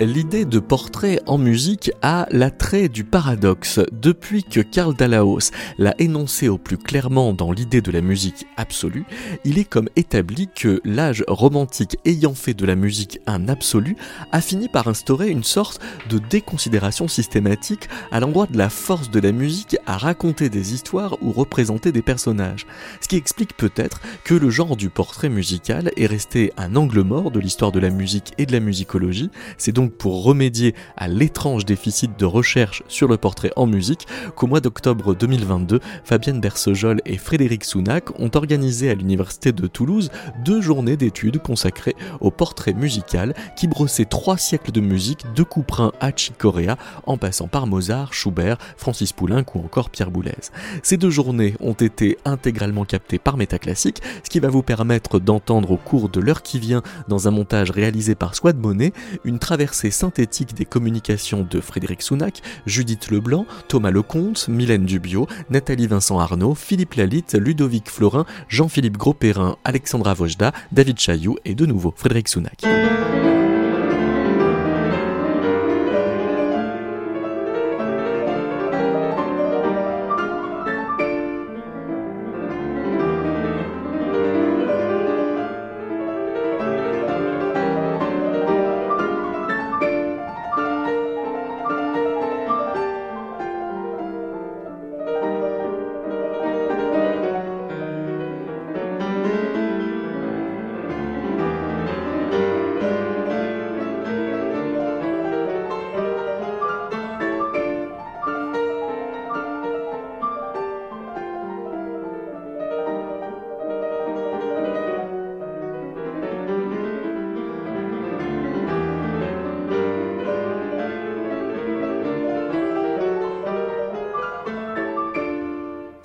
[0.00, 3.80] l'idée de portrait en musique a l'attrait du paradoxe.
[3.92, 9.04] Depuis que Karl Dallaos l'a énoncé au plus clairement dans l'idée de la musique absolue,
[9.44, 13.96] il est comme établi que l'âge romantique ayant fait de la musique un absolu
[14.32, 19.20] a fini par instaurer une sorte de déconsidération systématique à l'endroit de la force de
[19.20, 22.66] la musique à raconter des histoires ou représenter des personnages.
[23.00, 27.30] Ce qui explique peut-être que le genre du portrait musical est resté un angle mort
[27.30, 29.30] de l'histoire de la musique et de la musicologie.
[29.88, 35.14] Pour remédier à l'étrange déficit de recherche sur le portrait en musique qu'au mois d'octobre
[35.14, 40.10] 2022, Fabienne Bersejol et Frédéric Sounac ont organisé à l'université de Toulouse
[40.44, 45.92] deux journées d'études consacrées au portrait musical qui brossait trois siècles de musique de Couperin
[46.00, 46.76] à Chicorea
[47.06, 50.32] en passant par Mozart, Schubert, Francis Poulenc ou encore Pierre Boulez.
[50.82, 55.70] Ces deux journées ont été intégralement captées par Métaclassique, ce qui va vous permettre d'entendre
[55.70, 58.92] au cours de l'heure qui vient dans un montage réalisé par Swad Monet
[59.24, 65.86] une traversée synthétique des communications de Frédéric Sounac, Judith Leblanc, Thomas Lecomte, Mylène Dubio, Nathalie
[65.86, 71.92] Vincent Arnaud, Philippe Lalitte, Ludovic Florin, Jean-Philippe Gros-Perrin, Alexandra Vojda, David Chailloux et de nouveau
[71.96, 72.62] Frédéric Sounac.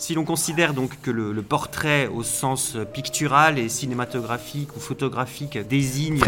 [0.07, 6.21] Si l'on considère donc que le, portrait au sens pictural et cinématographique ou photographique désigne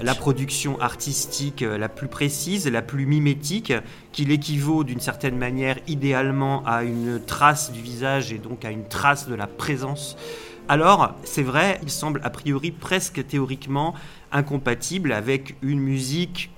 [0.00, 3.72] la production artistique la plus précise, la plus mimétique,
[4.12, 8.86] qu'il équivaut d'une certaine manière idéalement à une trace du visage et donc à une
[8.86, 10.16] trace de la présence,
[10.68, 13.94] alors c'est vrai, il semble a priori presque théoriquement
[14.30, 16.52] incompatible avec une musique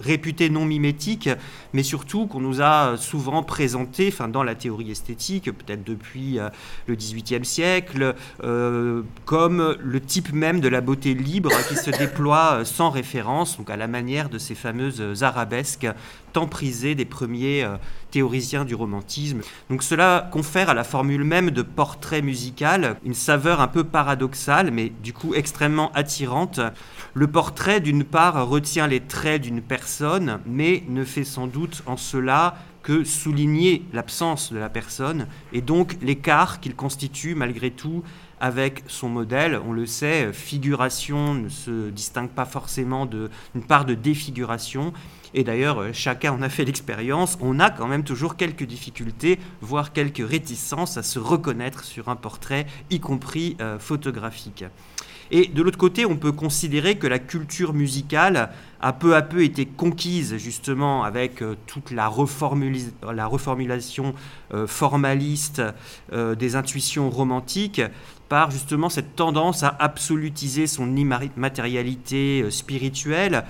[0.00, 1.28] réputé non mimétique,
[1.72, 6.48] mais surtout qu'on nous a souvent présenté, enfin dans la théorie esthétique, peut-être depuis euh,
[6.86, 12.60] le XVIIIe siècle, euh, comme le type même de la beauté libre qui se déploie
[12.60, 15.86] euh, sans référence, donc à la manière de ces fameuses arabesques
[16.32, 17.66] tant prisées des premiers
[18.10, 19.40] théoriciens du romantisme.
[19.70, 24.70] Donc cela confère à la formule même de portrait musical une saveur un peu paradoxale,
[24.70, 26.60] mais du coup extrêmement attirante.
[27.14, 31.96] Le portrait, d'une part, retient les traits d'une personne, mais ne fait sans doute en
[31.96, 38.02] cela que souligner l'absence de la personne et donc l'écart qu'il constitue malgré tout
[38.42, 39.58] avec son modèle.
[39.64, 44.92] On le sait, figuration ne se distingue pas forcément d'une part de défiguration.
[45.32, 47.38] Et d'ailleurs, chacun en a fait l'expérience.
[47.40, 52.16] On a quand même toujours quelques difficultés, voire quelques réticences à se reconnaître sur un
[52.16, 54.64] portrait, y compris euh, photographique.
[55.30, 58.50] Et de l'autre côté, on peut considérer que la culture musicale
[58.82, 64.14] a peu à peu été conquise justement avec euh, toute la, reformulation
[64.54, 65.62] euh, formaliste
[66.12, 67.80] euh, des intuitions romantiques
[68.28, 73.44] par justement cette tendance à absolutiser son immatérialité spirituelle,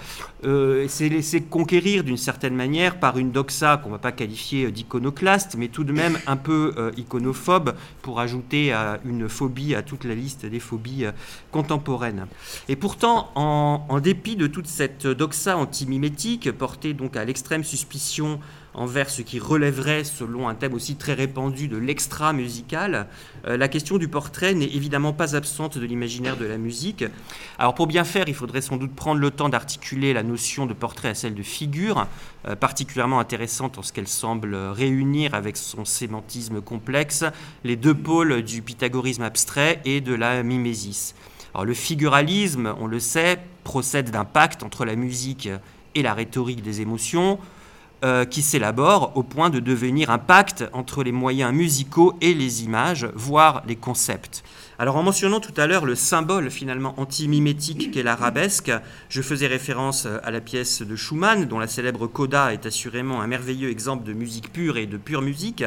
[0.45, 4.73] euh, c'est laisser conquérir d'une certaine manière par une doxa qu'on ne va pas qualifier
[4.73, 10.03] d'iconoclaste, mais tout de même un peu iconophobe pour ajouter à une phobie à toute
[10.03, 11.07] la liste des phobies
[11.53, 12.27] contemporaines.
[12.69, 18.41] Et pourtant, en, en, dépit de toute cette doxa antimimétique portée donc à l'extrême suspicion
[18.75, 23.07] envers ce qui relèverait, selon un thème aussi très répandu, de l'extra musical,
[23.47, 27.05] euh, la question du portrait n'est évidemment pas absente de l'imaginaire de la musique.
[27.57, 30.73] Alors pour bien faire, il faudrait sans doute prendre le temps d'articuler la notion de
[30.73, 32.09] portrait à celle de figure,
[32.49, 37.25] euh, particulièrement intéressante en ce qu'elle semble réunir avec son sémantisme complexe
[37.63, 41.15] les deux pôles du pythagorisme abstrait et de la mimésis.
[41.55, 45.49] Alors le figuralisme, on le sait, procède d'un pacte entre la musique
[45.95, 47.39] et la rhétorique des émotions,
[48.05, 52.65] euh, qui s'élabore au point de devenir un pacte entre les moyens musicaux et les
[52.65, 54.43] images, voire les concepts.
[54.81, 58.73] Alors en mentionnant tout à l'heure le symbole finalement anti-mimétique qu'est l'arabesque,
[59.09, 63.29] je faisais référence à la pièce de Schumann, dont la célèbre coda est assurément un
[63.29, 65.63] merveilleux exemple de musique pure et de pure musique.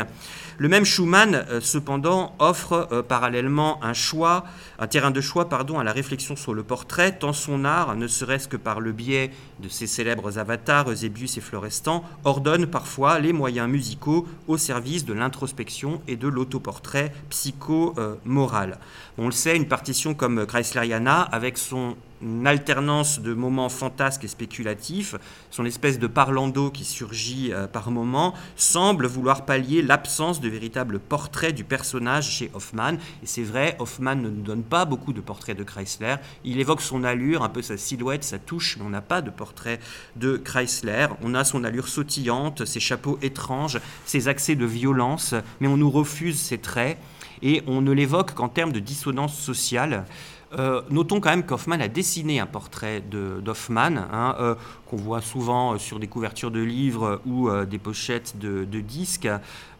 [0.57, 4.45] Le même Schumann, euh, cependant, offre euh, parallèlement un choix,
[4.79, 8.07] un terrain de choix pardon, à la réflexion sur le portrait, tant son art, ne
[8.07, 9.31] serait-ce que par le biais
[9.61, 15.13] de ses célèbres avatars, Eusebius et Florestan, ordonne parfois les moyens musicaux au service de
[15.13, 18.79] l'introspection et de l'autoportrait psycho-moral.
[19.17, 21.95] On le sait, une partition comme Chrysleriana, avec son
[22.45, 25.15] alternance de moments fantasques et spéculatifs,
[25.51, 30.99] son espèce de parlando qui surgit euh, par moments, semble vouloir pallier l'absence de véritable
[30.99, 32.93] portrait du personnage chez Hoffman.
[33.23, 36.15] Et c'est vrai, Hoffman ne nous donne pas beaucoup de portraits de Chrysler.
[36.43, 39.29] Il évoque son allure, un peu sa silhouette, sa touche, mais on n'a pas de
[39.29, 39.79] portrait
[40.15, 41.07] de Chrysler.
[41.23, 45.91] On a son allure sautillante, ses chapeaux étranges, ses accès de violence, mais on nous
[45.91, 46.97] refuse ses traits
[47.41, 50.05] et on ne l'évoque qu'en termes de dissonance sociale.
[50.53, 54.55] Euh, notons quand même qu'Hoffman a dessiné un portrait d'Hoffman, hein, euh,
[54.85, 59.27] qu'on voit souvent euh, sur des couvertures de livres ou des pochettes de, disques,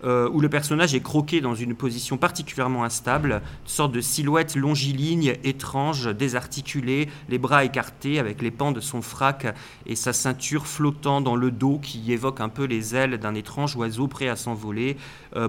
[0.06, 5.36] où le personnage est croqué dans une position particulièrement instable, une sorte de silhouette longiligne,
[5.44, 9.56] étrange, désarticulée, les bras écartés avec les pans de son frac
[9.86, 13.76] et sa ceinture flottant dans le dos qui évoque un peu les ailes d'un étrange
[13.76, 14.98] oiseau prêt à s'envoler,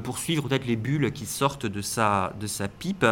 [0.03, 3.07] pour suivre peut-être les bulles qui sortent de sa, de sa pipe.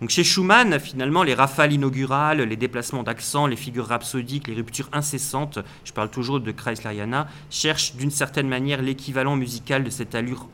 [0.00, 4.90] Donc chez Schumann, finalement, les rafales inaugurales, les déplacements d'accent, les figures rhapsodiques, les ruptures
[4.92, 10.48] incessantes, je parle toujours de Chrysleriana, cherchent d'une certaine manière l'équivalent musical de cette allure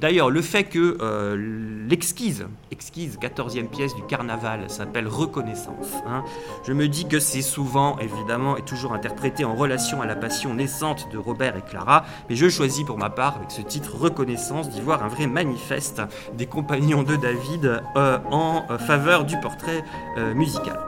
[0.00, 6.24] D'ailleurs, le fait que euh, l'exquise, exquise 14e pièce du carnaval s'appelle Reconnaissance, hein,
[6.66, 10.54] je me dis que c'est souvent, évidemment, et toujours interprété en relation à la passion
[10.54, 14.70] naissante de Robert et Clara, mais je choisis pour ma part, avec ce titre Reconnaissance,
[14.70, 16.02] d'y voir un vrai manifeste
[16.34, 19.84] des compagnons de David euh, en faveur du portrait
[20.18, 20.78] euh, musical.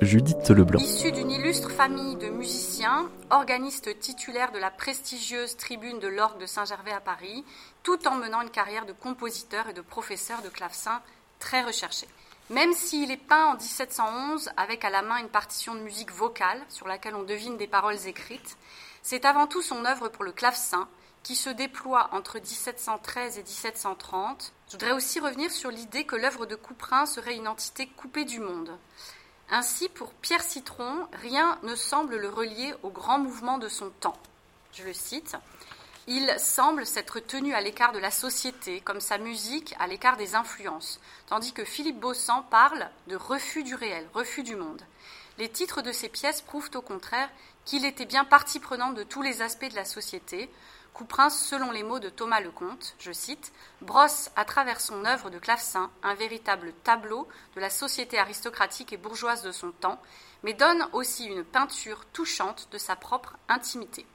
[0.00, 0.80] Judith Leblanc.
[0.80, 6.46] Issu d'une illustre famille de musiciens, organiste titulaire de la prestigieuse tribune de l'Orgue de
[6.46, 7.44] Saint-Gervais à Paris,
[7.82, 11.00] tout en menant une carrière de compositeur et de professeur de clavecin
[11.38, 12.08] très recherchée.
[12.50, 16.60] Même s'il est peint en 1711 avec à la main une partition de musique vocale
[16.68, 18.56] sur laquelle on devine des paroles écrites,
[19.02, 20.88] c'est avant tout son œuvre pour le clavecin
[21.22, 24.52] qui se déploie entre 1713 et 1730.
[24.68, 28.40] Je voudrais aussi revenir sur l'idée que l'œuvre de Couperin serait une entité coupée du
[28.40, 28.76] monde.
[29.48, 34.18] Ainsi, pour Pierre Citron, rien ne semble le relier au grand mouvement de son temps.
[34.72, 35.36] Je le cite.
[36.08, 40.34] Il semble s'être tenu à l'écart de la société, comme sa musique à l'écart des
[40.34, 44.82] influences, tandis que Philippe Bossan parle de refus du réel, refus du monde.
[45.38, 47.28] Les titres de ses pièces prouvent au contraire
[47.64, 50.50] qu'il était bien partie prenante de tous les aspects de la société,
[50.96, 55.38] Couperin, selon les mots de Thomas Lecomte, je cite, brosse à travers son œuvre de
[55.38, 60.00] clavecin un véritable tableau de la société aristocratique et bourgeoise de son temps,
[60.42, 64.06] mais donne aussi une peinture touchante de sa propre intimité.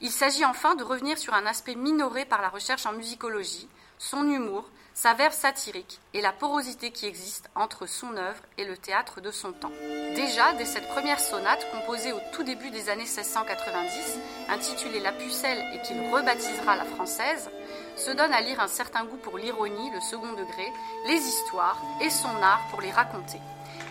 [0.00, 4.28] Il s'agit enfin de revenir sur un aspect minoré par la recherche en musicologie, son
[4.28, 9.20] humour, sa verve satirique et la porosité qui existe entre son œuvre et le théâtre
[9.20, 9.72] de son temps.
[10.14, 15.64] Déjà, dès cette première sonate, composée au tout début des années 1690, intitulée La Pucelle
[15.74, 17.50] et qu'il rebaptisera la Française,
[17.96, 20.72] se donne à lire un certain goût pour l'ironie, le second degré,
[21.08, 23.40] les histoires et son art pour les raconter,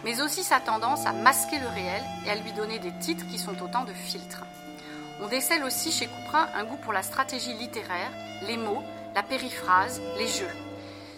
[0.05, 3.38] mais aussi sa tendance à masquer le réel et à lui donner des titres qui
[3.38, 4.45] sont autant de filtres.
[5.22, 8.12] On décèle aussi chez Couperin un goût pour la stratégie littéraire,
[8.48, 8.83] les mots,
[9.13, 10.48] la périphrase, les jeux.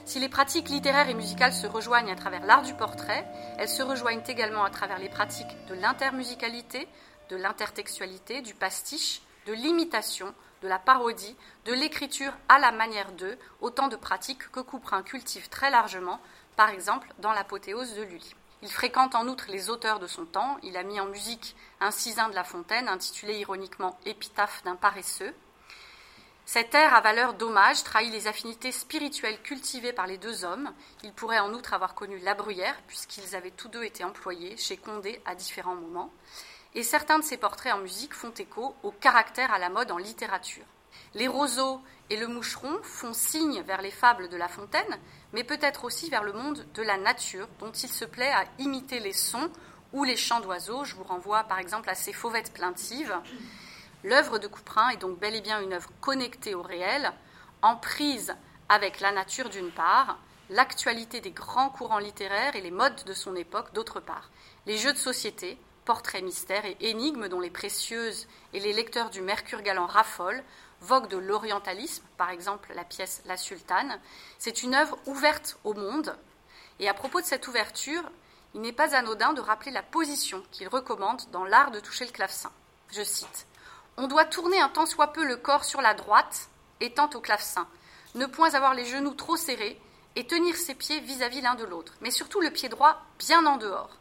[0.06, 3.82] Si les pratiques littéraires et musicales se rejoignent à travers l'art du portrait, elles se
[3.82, 6.88] rejoignent également à travers les pratiques de l'intermusicalité,
[7.30, 11.36] de l'intertextualité, du pastiche, de l'imitation, de la parodie,
[11.66, 16.20] de l'écriture à la manière d'eux, autant de pratiques que Couperin cultive très largement,
[16.56, 18.36] par exemple dans l'apothéose de Lully.
[18.62, 20.58] Il fréquente en outre les auteurs de son temps.
[20.64, 25.34] Il a mis en musique un cisin de La Fontaine, intitulé ironiquement Épitaphe d'un paresseux.
[26.46, 30.72] Cet air à valeur d'hommage trahit les affinités spirituelles cultivées par les deux hommes.
[31.04, 34.78] Il pourrait en outre avoir connu La Bruyère, puisqu'ils avaient tous deux été employés chez
[34.78, 36.14] Condé à différents moments.
[36.76, 39.98] Et certains de ses portraits en musique font écho au caractère à la mode en
[39.98, 40.66] littérature.
[41.16, 45.00] Les roseaux et le moucheron font signe vers les fables de La Fontaine,
[45.34, 49.00] mais peut-être aussi vers le monde de la nature, dont il se plaît à imiter
[49.00, 49.50] les sons
[49.94, 50.84] ou les chants d'oiseaux.
[50.84, 53.18] Je vous renvoie par exemple à ces fauvettes plaintives.
[54.06, 57.12] L'œuvre de Couperin est donc bel et bien une œuvre connectée au réel,
[57.64, 58.36] en prise
[58.70, 60.20] avec la nature d'une part,
[60.52, 64.30] l'actualité des grands courants littéraires et les modes de son époque d'autre part.
[64.68, 69.24] Les jeux de société, portraits mystères et énigmes dont les précieuses et les lecteurs du
[69.24, 70.44] Mercure galant raffolent
[70.82, 74.00] vogue de l'orientalisme, par exemple la pièce La Sultane.
[74.38, 76.16] C'est une œuvre ouverte au monde.
[76.78, 78.04] Et à propos de cette ouverture,
[78.54, 82.12] il n'est pas anodin de rappeler la position qu'il recommande dans l'art de toucher le
[82.12, 82.52] clavecin.
[82.92, 83.48] Je cite
[83.98, 86.50] On doit tourner un tant soit peu le corps sur la droite,
[86.82, 87.66] étant au clavecin,
[88.16, 89.80] ne point avoir les genoux trop serrés
[90.18, 93.56] et tenir ses pieds vis-à-vis l'un de l'autre, mais surtout le pied droit bien en
[93.56, 93.92] dehors.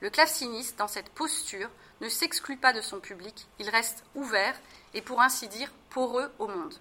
[0.00, 1.68] Le claveciniste, dans cette posture,
[2.00, 4.54] ne s'exclut pas de son public, il reste ouvert
[4.94, 6.74] et pour ainsi dire poreux au monde.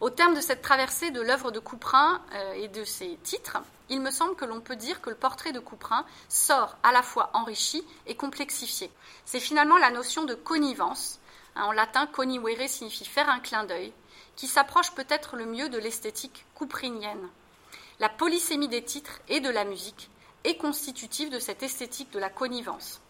[0.00, 3.56] Au terme de cette traversée de l'œuvre de Couperin euh, et de ses titres,
[3.88, 7.02] il me semble que l'on peut dire que le portrait de Couperin sort à la
[7.02, 8.90] fois enrichi et complexifié.
[9.24, 11.18] C'est finalement la notion de connivence,
[11.56, 13.92] en latin connivere signifie faire un clin d'œil,
[14.36, 17.28] qui s'approche peut-être le mieux de l'esthétique couprinienne.
[17.98, 20.10] La polysémie des titres et de la musique
[20.44, 23.00] est constitutive de cette esthétique de la connivence.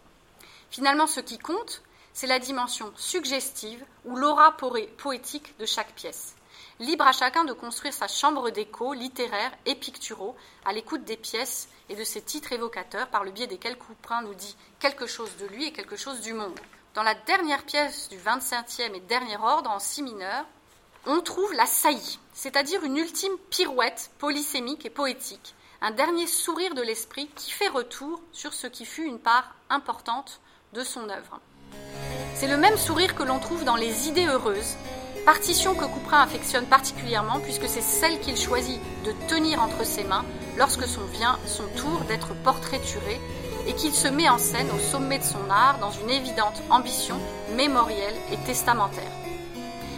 [0.71, 1.81] Finalement, ce qui compte,
[2.13, 4.55] c'est la dimension suggestive ou l'aura
[4.97, 6.35] poétique de chaque pièce.
[6.79, 10.35] Libre à chacun de construire sa chambre d'écho littéraire et picturaux
[10.65, 14.33] à l'écoute des pièces et de ses titres évocateurs par le biais desquels Couperin nous
[14.33, 16.59] dit quelque chose de lui et quelque chose du monde.
[16.97, 20.45] Dans la dernière pièce du 25e et dernier ordre en si mineur,
[21.05, 26.81] on trouve la saillie, c'est-à-dire une ultime pirouette polysémique et poétique, un dernier sourire de
[26.81, 30.41] l'esprit qui fait retour sur ce qui fut une part importante
[30.73, 31.39] de son œuvre.
[32.33, 34.75] C'est le même sourire que l'on trouve dans Les Idées heureuses,
[35.23, 40.25] partition que Couperin affectionne particulièrement puisque c'est celle qu'il choisit de tenir entre ses mains
[40.57, 43.21] lorsque son vient son tour d'être portraituré
[43.67, 47.19] et qu'il se met en scène au sommet de son art dans une évidente ambition
[47.55, 49.11] mémorielle et testamentaire.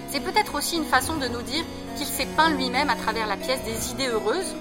[0.10, 1.64] C'est peut-être aussi une façon de nous dire
[1.96, 4.56] qu'il s'est peint lui-même à travers la pièce des idées heureuses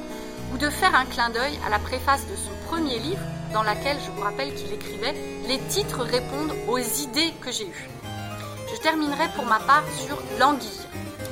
[0.53, 3.23] ou de faire un clin d'œil à la préface de son premier livre
[3.53, 5.15] dans laquelle je vous rappelle qu'il écrivait
[5.49, 7.89] Les titres répondent aux idées que j'ai eues.
[8.71, 10.69] Je terminerai pour ma part sur l'anguille,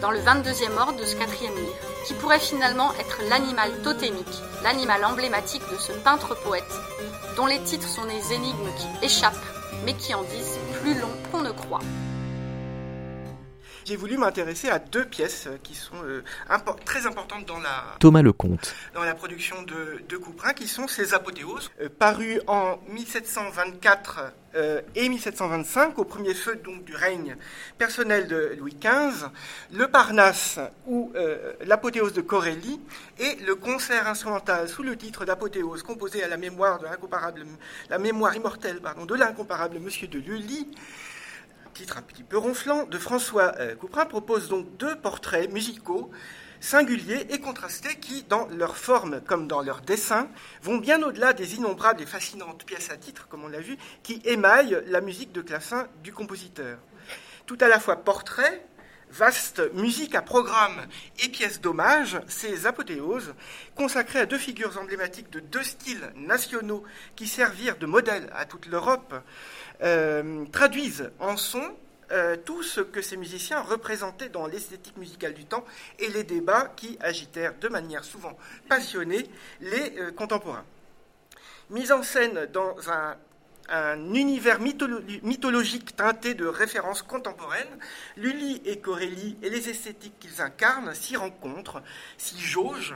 [0.00, 1.74] dans le 22e ordre de ce quatrième livre,
[2.06, 6.64] qui pourrait finalement être l'animal totémique, l'animal emblématique de ce peintre-poète,
[7.36, 9.34] dont les titres sont des énigmes qui échappent,
[9.84, 11.80] mais qui en disent plus long qu'on ne croit
[13.86, 16.24] j'ai voulu m'intéresser à deux pièces qui sont euh,
[16.84, 18.74] très importantes dans la Thomas Lecomte.
[18.94, 24.80] dans la production de, de Couperin, qui sont ses apothéoses, euh, parues en 1724 euh,
[24.96, 27.36] et 1725, au premier feu donc du règne
[27.78, 29.26] personnel de Louis XV,
[29.72, 31.12] le Parnasse ou
[31.64, 32.80] l'apothéose de Corelli
[33.18, 37.46] et le concert instrumental sous le titre d'apothéose composé à la mémoire de l'incomparable,
[37.88, 40.68] la mémoire immortelle pardon, de l'incomparable Monsieur de Lully
[41.76, 46.10] titre un petit peu ronflant, de François euh, Couperin propose donc deux portraits musicaux
[46.58, 50.30] singuliers et contrastés qui, dans leur forme comme dans leur dessin,
[50.62, 54.22] vont bien au-delà des innombrables et fascinantes pièces à titre, comme on l'a vu, qui
[54.24, 56.78] émaillent la musique de classin du compositeur.
[57.44, 58.66] Tout à la fois portrait,
[59.10, 60.86] vaste musique à programme
[61.22, 63.34] et pièces d'hommage, ces apothéoses,
[63.74, 66.82] consacrées à deux figures emblématiques de deux styles nationaux
[67.14, 69.14] qui servirent de modèle à toute l'Europe,
[69.82, 71.62] euh, traduisent en son
[72.12, 75.64] euh, tout ce que ces musiciens représentaient dans l'esthétique musicale du temps
[75.98, 79.28] et les débats qui agitèrent de manière souvent passionnée
[79.60, 80.64] les euh, contemporains.
[81.70, 83.16] Mise en scène dans un,
[84.14, 87.76] univers mythologique teinté de références contemporaines,
[88.16, 91.82] Lully et Corelli et les esthétiques qu'ils incarnent s'y rencontrent,
[92.16, 92.94] s'y jaugent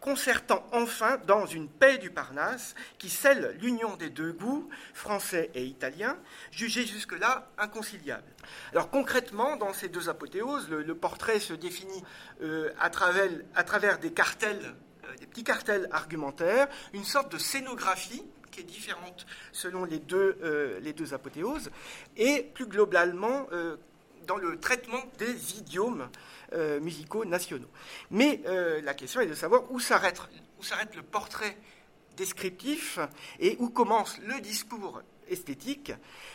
[0.00, 5.64] concertant enfin dans une paix du Parnasse qui scelle l'union des deux goûts, français et
[5.64, 6.16] italien,
[6.50, 8.32] jugés jusque-là inconciliables.
[8.72, 12.02] Alors concrètement, dans ces deux apothéoses, le, portrait se définit
[12.42, 14.74] euh, à, travers, des cartels,
[15.04, 20.38] euh, des petits cartels argumentaires, une sorte de scénographie qui est différente selon les deux,
[20.42, 21.70] euh, les deux apothéoses,
[22.16, 23.46] et plus globalement
[24.26, 26.08] dans le traitement des idiomes
[26.52, 27.68] euh, musicaux nationaux.
[28.10, 30.20] Mais euh, la question est de savoir où s'arrête,
[30.58, 31.56] où s'arrête le portrait
[32.16, 32.98] descriptif
[33.38, 35.92] et où commence le discours esthétique,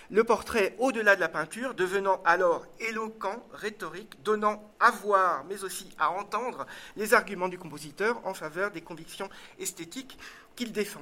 [0.09, 5.89] le portrait au-delà de la peinture devenant alors éloquent, rhétorique, donnant à voir, mais aussi
[5.99, 6.65] à entendre
[6.95, 9.29] les arguments du compositeur en faveur des convictions
[9.59, 10.17] esthétiques
[10.55, 11.01] qu'il défend.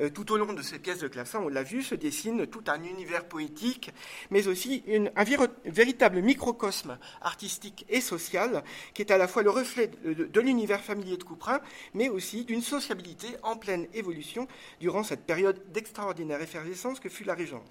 [0.00, 2.64] Euh, tout au long de ces pièces de Clavecin, on l'a vu, se dessine tout
[2.68, 3.90] un univers poétique,
[4.30, 4.82] mais aussi
[5.16, 5.24] un
[5.64, 8.62] véritable microcosme artistique et social,
[8.94, 11.60] qui est à la fois le reflet de, l'univers familier de Couperin,
[11.94, 14.48] mais aussi d'une sociabilité en pleine évolution
[14.80, 17.68] durant cette période d'extraordinaire effervescence que fut la Régence.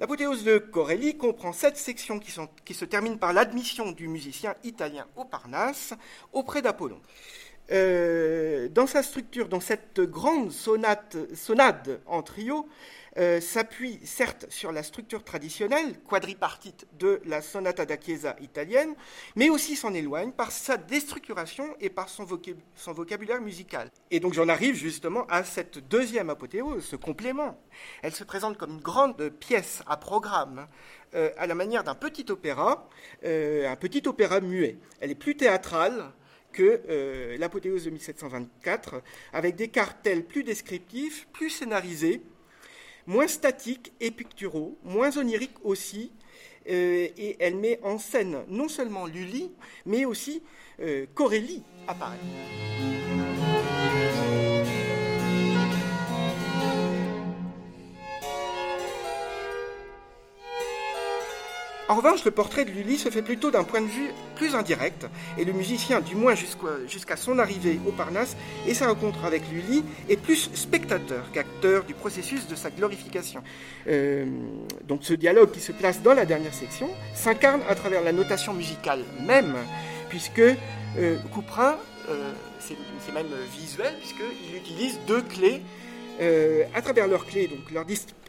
[0.00, 2.32] L'apothéose de Corelli comprend sept sections qui,
[2.64, 5.94] qui se terminent par l'admission du musicien italien au Parnasse
[6.32, 7.00] auprès d'Apollon.
[7.70, 12.68] Euh, dans sa structure, dans cette grande sonate, sonade en trio,
[13.16, 18.94] euh, s'appuie certes sur la structure traditionnelle, quadripartite de la sonata da chiesa italienne,
[19.36, 23.88] mais aussi s'en éloigne par sa déstructuration et par son, vocabulaire musical.
[24.10, 27.58] Et donc j'en arrive justement à cette deuxième apothéose, ce complément.
[28.02, 30.66] Elle se présente comme une grande pièce à programme,
[31.14, 32.88] euh, à la manière d'un petit opéra,
[33.22, 34.76] un petit opéra muet.
[35.00, 36.12] Elle est plus théâtrale,
[36.54, 39.02] que euh, l'apothéose de 1724,
[39.34, 42.22] avec des cartels plus descriptifs, plus scénarisés,
[43.06, 46.12] moins statiques et picturaux, moins oniriques aussi,
[46.70, 49.52] euh, et elle met en scène non seulement Lully,
[49.84, 50.42] mais aussi
[50.80, 52.16] euh, Corelli apparaît.
[61.86, 65.06] En revanche, le portrait de Lully se fait plutôt d'un point de vue plus indirect,
[65.36, 68.36] et le musicien, du moins jusqu'à son arrivée au Parnasse
[68.66, 73.42] et sa rencontre avec Lully, est plus spectateur qu'acteur du processus de sa glorification.
[73.86, 74.24] Euh,
[74.88, 78.54] donc ce dialogue qui se place dans la dernière section s'incarne à travers la notation
[78.54, 79.54] musicale même,
[80.08, 81.76] puisque euh, Couperin,
[82.08, 83.26] euh, c'est même
[83.58, 85.60] visuel, puisqu'il utilise deux clés
[86.20, 87.84] euh, à travers leurs clés, donc leur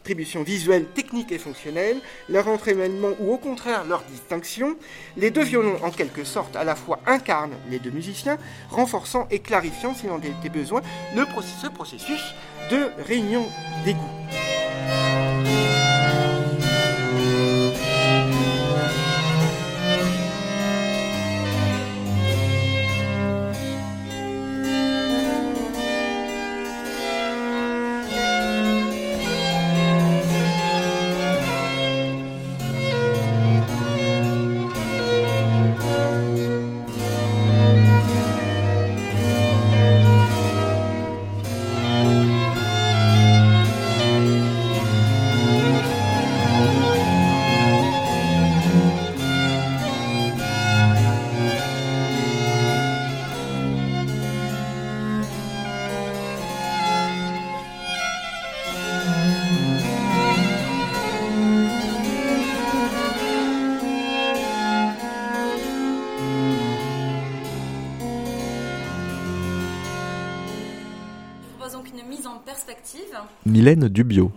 [0.05, 1.97] distribution visuelle, technique et fonctionnelle,
[2.29, 4.77] leur entraînement ou au contraire leur distinction,
[5.17, 8.37] les deux violons en quelque sorte à la fois incarnent les deux musiciens,
[8.69, 10.81] renforçant et clarifiant, s'il en était besoin,
[11.15, 11.25] le
[11.59, 12.35] ce processus
[12.69, 13.47] de réunion
[13.83, 14.54] des goûts.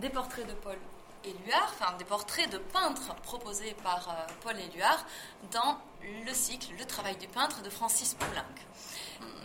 [0.01, 0.77] Des portraits de Paul
[1.25, 5.05] Éluard, enfin des portraits de peintres proposés par euh, Paul Éluard
[5.51, 5.77] dans
[6.25, 8.45] le cycle Le travail du peintre de Francis Poulenc.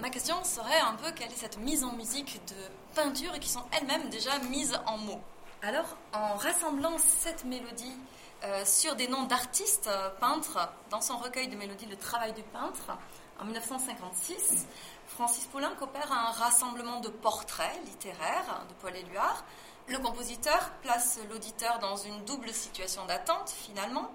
[0.01, 3.65] Ma question serait un peu quelle est cette mise en musique de peintures qui sont
[3.73, 5.23] elles-mêmes déjà mises en mots?
[5.63, 7.97] Alors, en rassemblant cette mélodie
[8.45, 12.43] euh, sur des noms d'artistes euh, peintres dans son recueil de mélodies Le travail du
[12.43, 12.97] peintre,
[13.41, 14.67] en 1956,
[15.07, 19.45] Francis Poulenc opère un rassemblement de portraits littéraires de Paul Éluard
[19.87, 24.11] le compositeur place l'auditeur dans une double situation d'attente, finalement,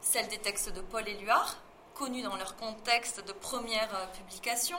[0.00, 1.56] celle des textes de Paul Éluard,
[1.94, 4.78] connus dans leur contexte de première euh, publication,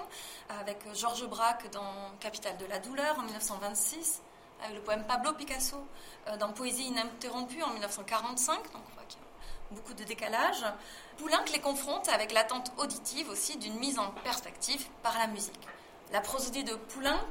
[0.50, 4.22] avec Georges Braque dans Capitale de la douleur en 1926,
[4.64, 5.78] avec le poème Pablo Picasso
[6.28, 10.66] euh, dans Poésie ininterrompue en 1945, donc on voit qu'il y a beaucoup de décalage.
[11.18, 15.68] Poulenc les confronte avec l'attente auditive aussi d'une mise en perspective par la musique.
[16.14, 17.28] La prosodie de Poulenc,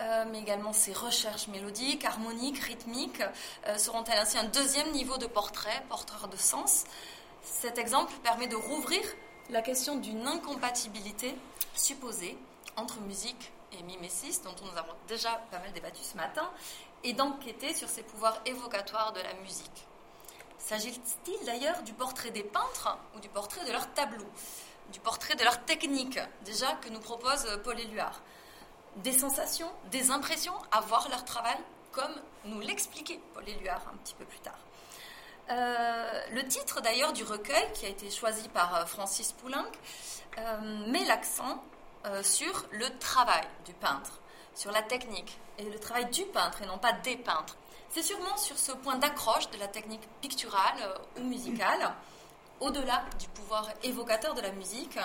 [0.00, 3.22] euh, mais également ses recherches mélodiques, harmoniques, rythmiques,
[3.68, 6.82] euh, seront-elles ainsi un deuxième niveau de portrait, porteur de sens
[7.44, 9.00] Cet exemple permet de rouvrir
[9.50, 11.36] la question d'une incompatibilité
[11.72, 12.36] supposée
[12.74, 16.50] entre musique et mimésis, dont nous avons déjà pas mal débattu ce matin,
[17.04, 19.86] et d'enquêter sur ces pouvoirs évocatoires de la musique.
[20.58, 24.26] S'agit-il d'ailleurs du portrait des peintres ou du portrait de leur tableau
[24.92, 28.20] du portrait de leur technique, déjà, que nous propose Paul Éluard.
[28.96, 31.56] Des sensations, des impressions à voir leur travail,
[31.92, 34.58] comme nous l'expliquait Paul Éluard un petit peu plus tard.
[35.50, 39.66] Euh, le titre d'ailleurs du recueil, qui a été choisi par euh, Francis Poulenc,
[40.38, 41.62] euh, met l'accent
[42.22, 44.20] sur le travail du peintre,
[44.54, 47.56] sur la technique et le travail du peintre et non pas des peintres.
[47.96, 51.94] C'est sûrement sur ce point d'accroche de la technique picturale euh, ou musicale,
[52.60, 54.98] au-delà du pouvoir évocateur de la musique,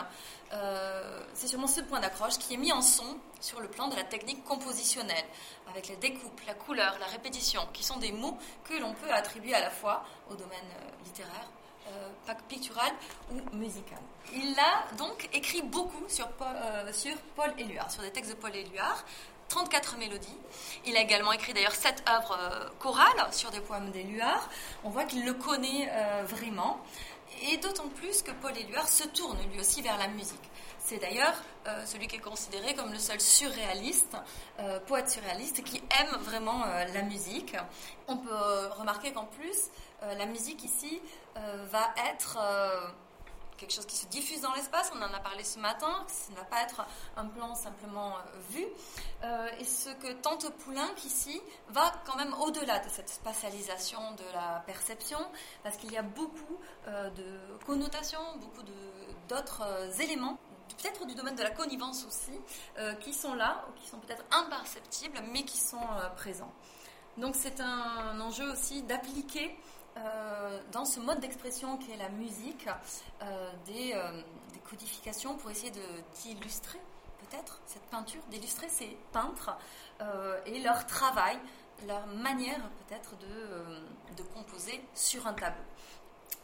[0.53, 3.95] euh, c'est sûrement ce point d'accroche qui est mis en son sur le plan de
[3.95, 5.25] la technique compositionnelle,
[5.69, 9.53] avec la découpe, la couleur, la répétition, qui sont des mots que l'on peut attribuer
[9.53, 11.47] à la fois au domaine euh, littéraire,
[12.47, 12.93] pictural
[13.33, 13.97] ou musical.
[14.33, 16.47] Il a donc écrit beaucoup sur Paul,
[16.93, 17.11] sur
[17.57, 19.03] Éluard, sur des textes de Paul Éluard,
[19.51, 20.37] 34 mélodies.
[20.85, 24.49] Il a également écrit d'ailleurs sept œuvres euh, chorales sur des poèmes d'Éluard.
[24.85, 26.79] On voit qu'il le connaît euh, vraiment.
[27.41, 30.49] Et d'autant plus que Paul Éluard se tourne lui aussi vers la musique.
[30.79, 31.35] C'est d'ailleurs
[31.67, 34.15] euh, celui qui est considéré comme le seul surréaliste,
[34.87, 37.55] poète surréaliste, qui aime vraiment la musique.
[38.07, 39.69] On peut remarquer qu'en plus,
[40.01, 41.01] la musique ici
[41.35, 42.37] va être
[43.61, 46.37] quelque chose qui se diffuse dans l'espace, on en a parlé ce matin, ça ne
[46.37, 46.83] va pas être
[47.15, 48.65] un plan simplement euh, vu.
[49.23, 54.23] Euh, et ce que tente Poulenc ici va quand même au-delà de cette spatialisation de
[54.33, 55.19] la perception,
[55.61, 58.63] parce qu'il y a beaucoup euh, de connotations, beaucoup
[59.29, 60.37] d'autres éléments
[60.81, 62.31] peut-être du domaine de la connivence aussi,
[63.01, 66.51] qui sont là, ou qui sont peut-être imperceptibles, mais qui sont présents.
[67.17, 69.59] Donc c'est un enjeu aussi d'appliquer
[69.97, 74.21] euh, dans ce mode d'expression qui est la musique, euh, euh,
[74.53, 75.71] des, codifications pour essayer
[76.21, 76.79] d'illustrer
[77.19, 79.51] peut-être cette peinture, d'illustrer ces peintres
[80.45, 81.37] et leur travail,
[81.87, 85.63] leur manière peut-être de, composer sur un tableau.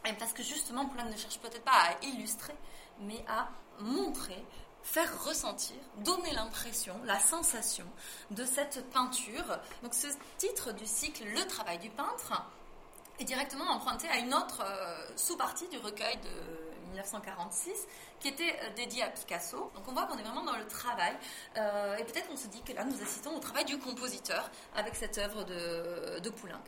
[0.04, 2.54] Et parce que justement, Poulain ne cherche peut-être pas à illustrer,
[3.00, 3.48] mais à
[3.80, 4.44] montrer
[4.82, 7.86] faire ressentir, donner l'impression, la sensation
[8.30, 9.58] de cette peinture.
[9.82, 10.06] Donc ce
[10.36, 12.42] titre du cycle Le travail du peintre,
[13.18, 17.72] est directement emprunté à une autre euh, sous-partie du recueil de 1946
[18.20, 19.70] qui était euh, dédiée à Picasso.
[19.74, 21.16] Donc on voit qu'on est vraiment dans le travail
[21.56, 24.94] euh, et peut-être on se dit que là nous assistons au travail du compositeur avec
[24.94, 26.60] cette œuvre de, de Poulenc.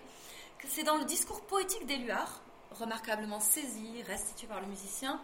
[0.68, 5.20] C'est dans le discours poétique d'Éluard, remarquablement saisi, restitué par le musicien,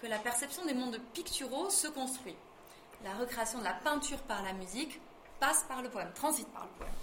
[0.00, 2.36] que la perception des mondes picturaux se construit.
[3.02, 5.00] La recréation de la peinture par la musique
[5.40, 6.94] passe par le poème, transite par le poème,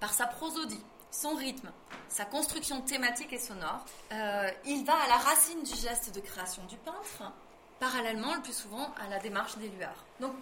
[0.00, 1.70] par sa prosodie, son rythme,
[2.08, 3.84] sa construction thématique et sonore.
[4.12, 7.32] Euh, il va à la racine du geste de création du peintre,
[7.78, 10.04] parallèlement le plus souvent à la démarche d'Éluard.
[10.20, 10.32] Donc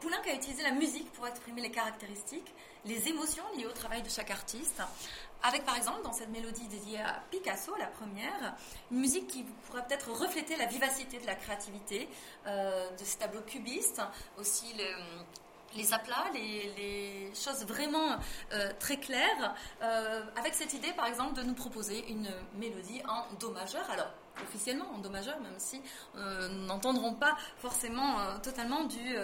[0.00, 2.52] Poulenc a utilisé la musique pour exprimer les caractéristiques,
[2.84, 4.82] les émotions liées au travail de chaque artiste,
[5.42, 8.54] avec par exemple dans cette mélodie dédiée à Picasso, la première,
[8.90, 12.08] une musique qui pourrait peut-être refléter la vivacité de la créativité
[12.46, 14.02] euh, de ces tableaux cubistes,
[14.38, 14.84] aussi le,
[15.76, 18.16] les aplats, les, choses vraiment
[18.52, 23.24] euh, très claires, euh, avec cette idée par exemple de nous proposer une mélodie en
[23.40, 23.88] Do majeur.
[23.90, 24.08] Alors,
[24.48, 25.80] officiellement en Do majeur, même si
[26.16, 29.16] euh, nous n'entendrons pas forcément totalement du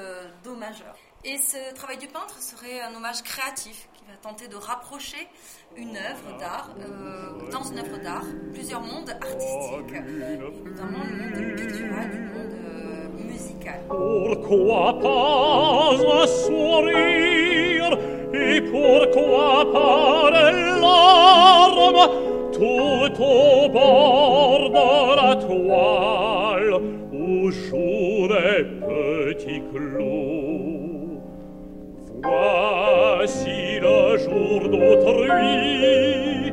[0.43, 0.97] Do majeur.
[1.23, 5.29] Et ce travail du peintre serait un hommage créatif qui va tenter de rapprocher
[5.77, 6.71] une œuvre d'art,
[7.53, 9.93] dans une œuvre d'art, plusieurs mondes artistiques,
[10.65, 12.50] notamment le monde pictural, du monde
[13.61, 13.81] musical.
[13.89, 17.99] Pourquoi pas sourire
[18.33, 22.11] et pourquoi pas des larmes
[22.53, 26.75] tout au bord de la toile
[27.13, 29.63] où jouent des petits.
[32.23, 36.53] Voici le jour d'autrui,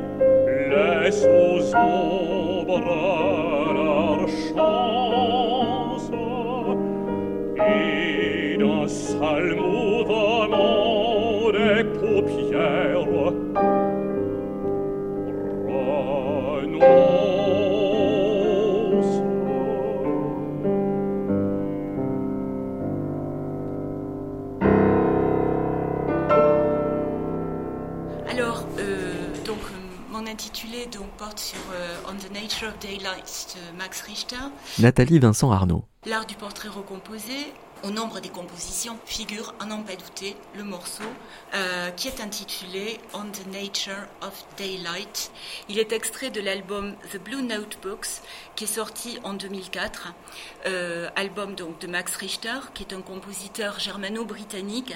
[0.70, 2.82] laisse aux ombres
[3.74, 5.46] leur chance
[9.19, 12.97] sale mouvement des paupières
[30.38, 34.36] intitulé donc porte sur euh, On the Nature of Daylight de Max Richter.
[34.77, 35.84] Nathalie Vincent Arnaud.
[36.06, 37.53] L'art du portrait recomposé,
[37.84, 41.04] au nombre des compositions figure, à n'en pas douter, le morceau
[41.54, 45.32] euh, qui est intitulé On the Nature of Daylight.
[45.70, 48.22] Il est extrait de l'album The Blue Notebooks
[48.56, 50.13] qui est sorti en 2004,
[50.66, 54.96] euh, album donc de Max Richter, qui est un compositeur germano-britannique,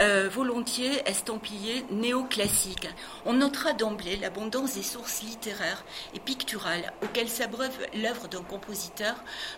[0.00, 2.88] euh, volontiers estampillé néoclassique.
[3.24, 9.14] On notera d'emblée l'abondance des sources littéraires et picturales auxquelles s'abreuve l'œuvre d'un compositeur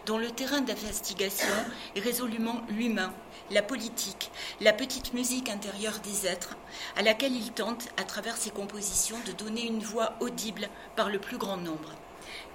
[0.06, 1.48] dont le terrain d'investigation
[1.96, 3.12] est résolument l'humain,
[3.50, 4.30] la politique,
[4.60, 6.56] la petite musique intérieure des êtres,
[6.96, 11.18] à laquelle il tente, à travers ses compositions, de donner une voix audible par le
[11.18, 11.90] plus grand nombre.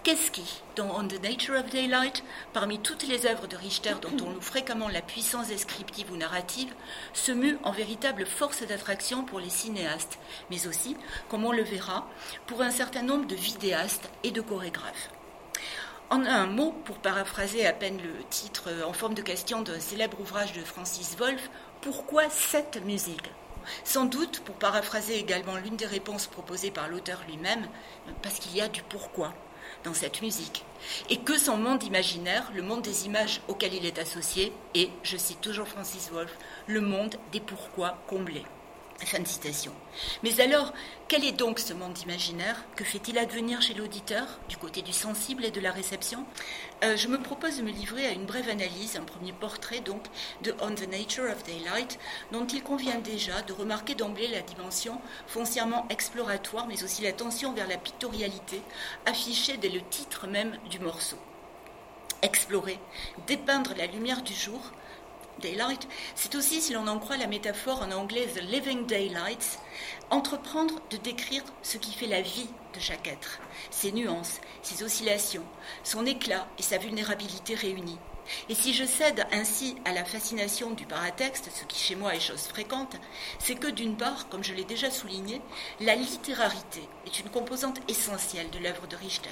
[0.03, 2.23] Qu'est-ce qui, dans On the Nature of Daylight,
[2.53, 6.73] parmi toutes les œuvres de Richter dont on loue fréquemment la puissance descriptive ou narrative,
[7.13, 10.17] se mue en véritable force d'attraction pour les cinéastes,
[10.49, 10.95] mais aussi,
[11.27, 12.07] comme on le verra,
[12.47, 15.09] pour un certain nombre de vidéastes et de chorégraphes?
[16.09, 20.19] En un mot, pour paraphraser à peine le titre en forme de question d'un célèbre
[20.19, 21.49] ouvrage de Francis Wolff,
[21.81, 23.29] pourquoi cette musique?
[23.83, 27.67] Sans doute, pour paraphraser également l'une des réponses proposées par l'auteur lui-même,
[28.23, 29.33] parce qu'il y a du pourquoi
[29.83, 30.65] dans cette musique,
[31.11, 35.15] et que son monde imaginaire, le monde des images auxquelles il est associé, est, je
[35.15, 38.45] cite toujours Francis Wolff, le monde des pourquoi comblés.
[39.05, 39.71] Fin de citation.
[40.23, 40.73] Mais alors,
[41.07, 45.45] quel est donc ce monde imaginaire Que fait-il advenir chez l'auditeur, du côté du sensible
[45.45, 46.25] et de la réception?
[46.83, 50.03] Euh, Je me propose de me livrer à une brève analyse, un premier portrait donc
[50.43, 51.97] de On the Nature of Daylight,
[52.31, 57.53] dont il convient déjà de remarquer d'emblée la dimension foncièrement exploratoire, mais aussi la tension
[57.53, 58.61] vers la pictorialité,
[59.05, 61.17] affichée dès le titre même du morceau.
[62.21, 62.79] Explorer,
[63.27, 64.59] dépeindre la lumière du jour,
[65.39, 69.59] Daylight, c'est aussi, si l'on en croit la métaphore en anglais The Living Daylights,
[70.09, 73.39] entreprendre de décrire ce qui fait la vie de chaque être,
[73.71, 75.45] ses nuances, ses oscillations,
[75.83, 77.99] son éclat et sa vulnérabilité réunis.
[78.47, 82.19] Et si je cède ainsi à la fascination du paratexte, ce qui chez moi est
[82.19, 82.95] chose fréquente,
[83.39, 85.41] c'est que d'une part, comme je l'ai déjà souligné,
[85.79, 89.29] la littérarité est une composante essentielle de l'œuvre de Richter.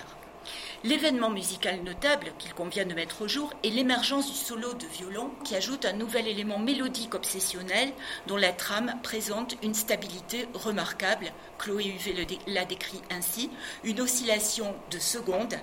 [0.83, 5.31] L'événement musical notable qu'il convient de mettre au jour est l'émergence du solo de violon
[5.43, 7.91] qui ajoute un nouvel élément mélodique obsessionnel
[8.27, 11.31] dont la trame présente une stabilité remarquable.
[11.57, 13.49] Chloé Huvet l'a décrit ainsi,
[13.83, 15.55] une oscillation de secondes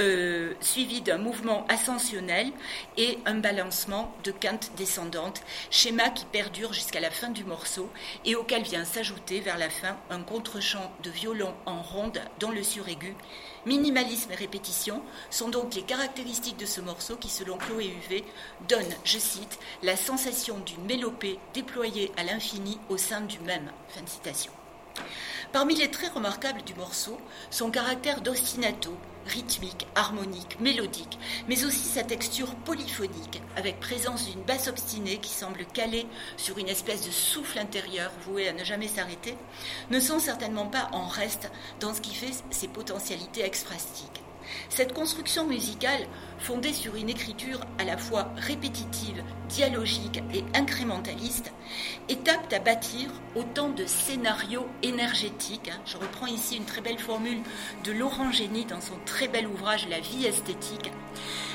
[0.00, 2.50] euh, suivie d'un mouvement ascensionnel
[2.96, 7.90] et un balancement de quintes descendantes, schéma qui perdure jusqu'à la fin du morceau
[8.24, 12.62] et auquel vient s'ajouter vers la fin un contre-champ de violon en ronde dans le
[12.62, 13.14] suraigu
[13.66, 18.24] Minimalisme et répétition sont donc les caractéristiques de ce morceau qui, selon Chloé Huvet,
[18.68, 23.70] donne, je cite, la sensation d'une mélopée déployée à l'infini au sein du même.
[23.88, 24.52] Fin citation.
[25.52, 27.16] Parmi les traits remarquables du morceau,
[27.50, 28.94] son caractère d'ostinato,
[29.26, 35.64] rythmique, harmonique, mélodique, mais aussi sa texture polyphonique, avec présence d'une basse obstinée qui semble
[35.66, 36.06] caler
[36.36, 39.36] sur une espèce de souffle intérieur voué à ne jamais s'arrêter,
[39.90, 44.23] ne sont certainement pas en reste dans ce qui fait ses potentialités exphrastiques.
[44.68, 46.06] Cette construction musicale,
[46.38, 51.52] fondée sur une écriture à la fois répétitive, dialogique et incrémentaliste,
[52.08, 55.70] est apte à bâtir autant de scénarios énergétiques.
[55.72, 55.80] Hein.
[55.86, 57.40] Je reprends ici une très belle formule
[57.84, 60.90] de Laurent Génie dans son très bel ouvrage La vie esthétique,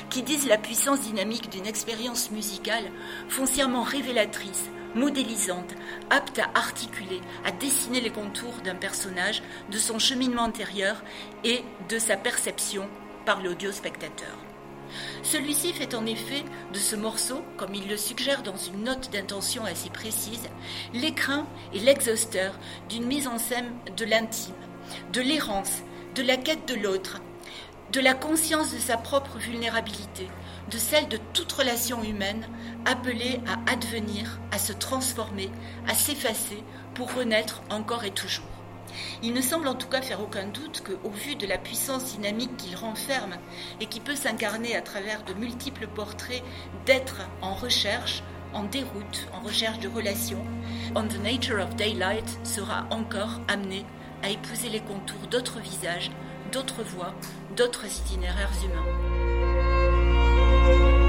[0.08, 2.90] qui disent la puissance dynamique d'une expérience musicale
[3.28, 5.74] foncièrement révélatrice, modélisante,
[6.10, 11.02] apte à articuler, à dessiner les contours d'un personnage, de son cheminement intérieur
[11.44, 12.88] et de sa perception
[13.24, 14.36] par l'audio-spectateur.
[15.22, 19.64] Celui-ci fait en effet de ce morceau, comme il le suggère dans une note d'intention
[19.64, 20.48] assez précise,
[20.92, 24.54] l'écrin et l'exhausteur d'une mise en scène de l'intime,
[25.12, 25.82] de l'errance,
[26.14, 27.20] de la quête de l'autre,
[27.92, 30.28] de la conscience de sa propre vulnérabilité,
[30.70, 32.46] de celle de toute relation humaine
[32.84, 35.50] appelée à advenir, à se transformer,
[35.88, 36.62] à s'effacer
[36.94, 38.44] pour renaître encore et toujours.
[39.22, 42.56] Il ne semble en tout cas faire aucun doute qu'au vu de la puissance dynamique
[42.56, 43.36] qu'il renferme
[43.80, 46.42] et qui peut s'incarner à travers de multiples portraits
[46.86, 50.44] d'êtres en recherche, en déroute, en recherche de relations,
[50.96, 53.84] On the Nature of Daylight sera encore amené
[54.22, 56.10] à épouser les contours d'autres visages,
[56.52, 57.14] d'autres voies,
[57.56, 59.09] d'autres itinéraires humains.
[60.50, 60.99] Música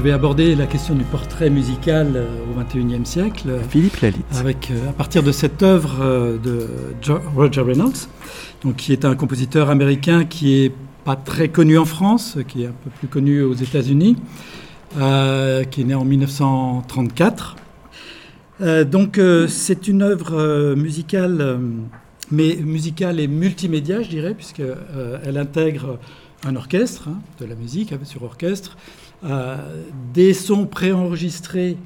[0.00, 3.58] Je vais aborder la question du portrait musical euh, au XXIe siècle.
[3.68, 4.24] Philippe Lalit.
[4.34, 6.66] Avec, euh, à partir de cette œuvre euh, de
[7.36, 8.08] Roger Reynolds,
[8.64, 10.72] donc, qui est un compositeur américain qui est
[11.04, 14.16] pas très connu en France, qui est un peu plus connu aux États-Unis,
[14.94, 17.56] qui est né en 1934.
[18.86, 21.60] donc c'est une œuvre musicale,
[22.30, 25.98] mais musicale et multimédia, je dirais, puisqu'elle intègre
[26.46, 28.78] un orchestre, hein, de la musique sur orchestre,
[30.14, 31.76] des sons préenregistrés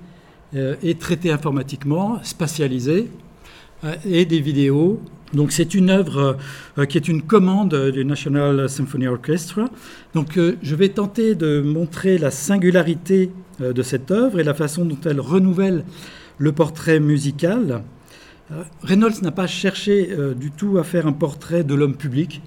[0.55, 3.11] et traités informatiquement, spatialisés,
[4.05, 5.01] et des vidéos
[5.35, 6.37] donc c'est une œuvre
[6.79, 9.69] euh, qui est une commande du National Symphony Orchestra.
[10.15, 14.55] Donc euh, je vais tenter de montrer la singularité euh, de cette œuvre et la
[14.55, 15.85] façon dont elle renouvelle
[16.39, 17.83] le portrait musical.
[18.83, 22.43] Reynolds n'a pas cherché du tout à faire un portrait de l'homme public,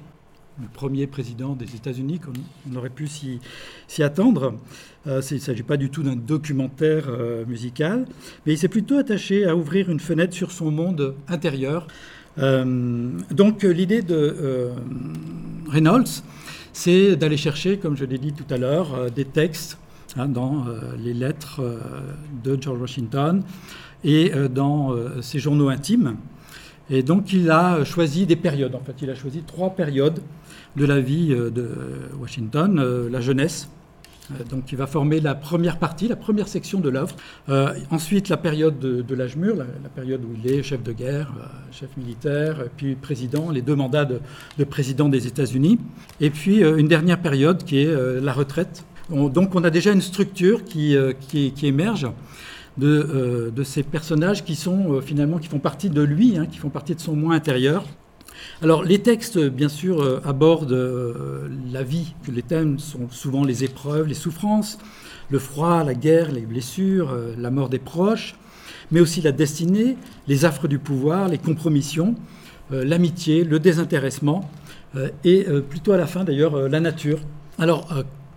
[0.62, 2.34] le premier président des États-Unis, comme
[2.72, 3.40] on aurait pu s'y
[4.04, 4.56] attendre.
[5.06, 7.10] il ne s'agit pas du tout d'un documentaire
[7.48, 8.06] musical,
[8.46, 11.88] mais il s'est plutôt attaché à ouvrir une fenêtre sur son monde intérieur,
[12.40, 14.74] euh, donc l'idée de euh,
[15.70, 16.22] Reynolds,
[16.74, 19.80] c'est d'aller chercher, comme je l'ai dit tout à l'heure, euh, des textes
[20.16, 20.66] hein, dans
[21.00, 21.62] les lettres
[22.44, 23.44] de George Washington
[24.04, 26.16] et dans ses journaux intimes.
[26.90, 30.20] Et donc il a choisi des périodes, en fait, il a choisi trois périodes
[30.78, 31.70] de la vie de
[32.20, 33.68] Washington, la jeunesse,
[34.32, 37.16] euh, donc, il va former la première partie, la première section de l'œuvre.
[37.50, 41.34] Euh, ensuite, la période de, l'âge mûr, la, période où il est chef de guerre,
[41.40, 45.80] euh, chef militaire, puis président, les deux mandats de, président des États-Unis.
[46.20, 48.84] Et puis, une dernière période qui est la retraite.
[49.10, 50.96] donc, on a déjà une structure qui,
[51.30, 52.08] qui, émerge.
[52.78, 56.70] De, de, ces personnages qui sont finalement qui font partie de lui, hein, qui font
[56.70, 57.86] partie de son moi intérieur.
[58.64, 63.64] Alors les textes, bien sûr, euh, abordent euh, la vie, les thèmes sont souvent les
[63.64, 64.80] épreuves, les souffrances,
[65.30, 68.34] le froid, la guerre, les blessures, euh, la mort des proches,
[68.90, 69.96] mais aussi la destinée,
[70.28, 72.16] les affres du pouvoir, les compromissions,
[72.72, 74.50] l'amitié, le désintéressement,
[75.24, 77.20] et plutôt à la fin d'ailleurs la nature.
[77.60, 77.88] Alors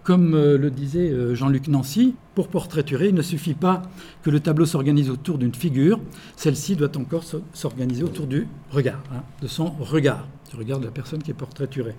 [0.03, 3.83] comme euh, le disait euh, Jean-Luc Nancy, pour portraiturer, il ne suffit pas
[4.23, 6.01] que le tableau s'organise autour d'une figure,
[6.37, 10.91] celle-ci doit encore s'organiser autour du regard, hein, de son regard, du regard de la
[10.91, 11.95] personne qui est portraiturée.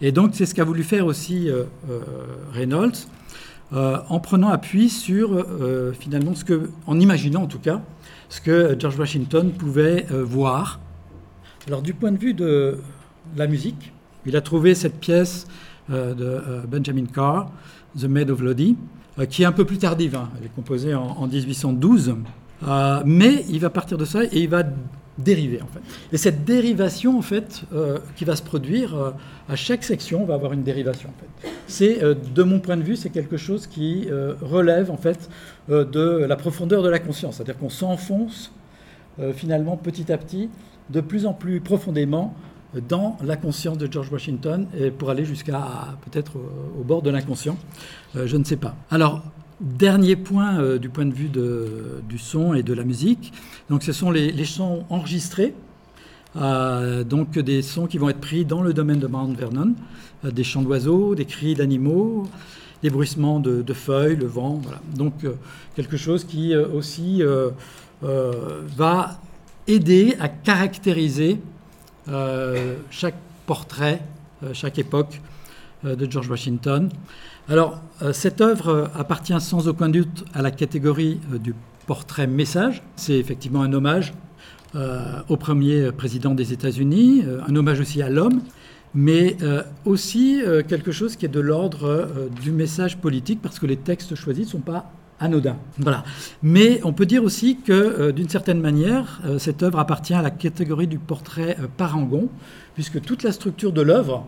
[0.00, 1.64] Et donc c'est ce qu'a voulu faire aussi euh,
[2.52, 3.08] Reynolds,
[3.72, 5.44] en prenant appui sur
[6.00, 7.82] finalement ce que, en imaginant en tout cas,
[8.30, 10.80] ce que George Washington pouvait voir.
[11.66, 12.78] Alors du point de vue de
[13.36, 13.92] la musique,
[14.24, 15.46] il a trouvé cette pièce
[15.88, 17.50] de euh, Benjamin Carr,
[17.98, 18.76] The Maid of Lodi,
[19.18, 20.16] euh, qui est un peu plus tardive.
[20.16, 20.30] Hein.
[20.38, 22.16] Elle est composée en, 1812.
[23.04, 24.62] mais il va partir de ça et il va
[25.18, 25.80] dériver en fait.
[26.12, 27.62] Et cette dérivation en fait
[28.14, 29.14] qui va se produire
[29.48, 31.50] à chaque section, on va avoir une dérivation en fait.
[31.66, 34.08] C'est de mon point de vue, c'est quelque chose qui
[34.40, 35.28] relève en fait
[35.68, 38.52] de la profondeur de la conscience, c'est-à-dire qu'on s'enfonce
[39.34, 40.50] finalement petit à petit
[40.90, 42.34] de plus en plus profondément
[42.88, 44.66] dans la conscience de George Washington
[44.98, 46.36] pour aller jusqu'à peut-être
[46.78, 47.56] au, bord de l'inconscient.
[48.16, 48.74] Euh, je ne sais pas.
[48.90, 49.22] Alors,
[49.60, 51.30] dernier point euh, du point de vue
[52.08, 53.32] du son et de la musique.
[53.70, 55.54] Donc, ce sont les, sons enregistrés.
[56.36, 59.74] Euh, donc, des sons qui vont être pris dans le domaine de Mount Vernon,
[60.24, 62.26] des chants d'oiseaux, des cris d'animaux,
[62.82, 64.60] des bruissements de, de, feuilles, le vent.
[64.62, 64.80] Voilà.
[64.94, 65.26] Donc,
[65.74, 67.22] quelque chose qui aussi
[68.02, 69.20] va
[69.66, 71.38] aider à caractériser
[72.90, 73.14] chaque
[73.48, 74.02] portrait,
[74.44, 75.20] euh, chaque époque
[75.84, 76.90] euh, de George Washington.
[77.48, 77.80] Alors,
[78.12, 81.54] cette œuvre appartient sans aucun doute à la catégorie du
[81.86, 82.82] portrait message.
[82.94, 84.12] C'est effectivement un hommage
[85.30, 88.42] au premier président des États-Unis, un hommage aussi à l'homme,
[88.94, 89.38] mais
[89.86, 94.44] aussi quelque chose qui est de l'ordre du message politique, parce que les textes choisis
[94.44, 95.56] ne sont pas anodin.
[95.78, 96.04] Voilà.
[96.42, 100.22] Mais on peut dire aussi que, euh, d'une certaine manière, euh, cette œuvre appartient à
[100.22, 102.28] la catégorie du portrait euh, parangon,
[102.74, 104.26] puisque toute la structure de l'œuvre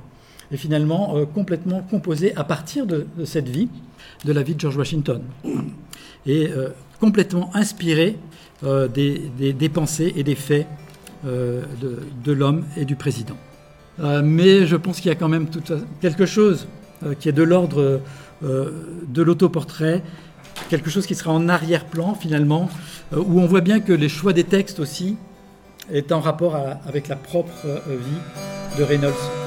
[0.53, 3.69] est finalement complètement composée à partir de, cette vie,
[4.25, 5.23] de la vie de George Washington,
[6.27, 6.51] et
[6.99, 8.19] complètement inspirée
[8.65, 10.67] des, pensées et des faits
[11.25, 13.37] de, l'homme et du président.
[14.25, 15.47] mais je pense qu'il y a quand même
[16.01, 16.67] quelque chose
[17.21, 18.01] qui est de l'ordre
[18.43, 20.03] de l'autoportrait
[20.69, 22.69] quelque chose qui sera en arrière-plan finalement,
[23.13, 25.17] euh, où on voit bien que les choix des textes aussi
[25.93, 29.40] est en rapport avec la propre euh, vie de Reynolds.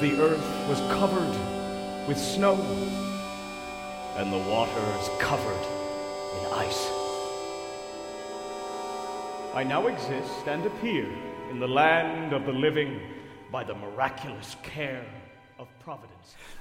[0.00, 2.54] The earth was covered with snow
[4.16, 5.64] and the waters covered
[6.38, 6.88] in ice.
[9.54, 11.08] I now exist and appear
[11.50, 13.00] in the land of the living
[13.50, 15.04] by the miraculous care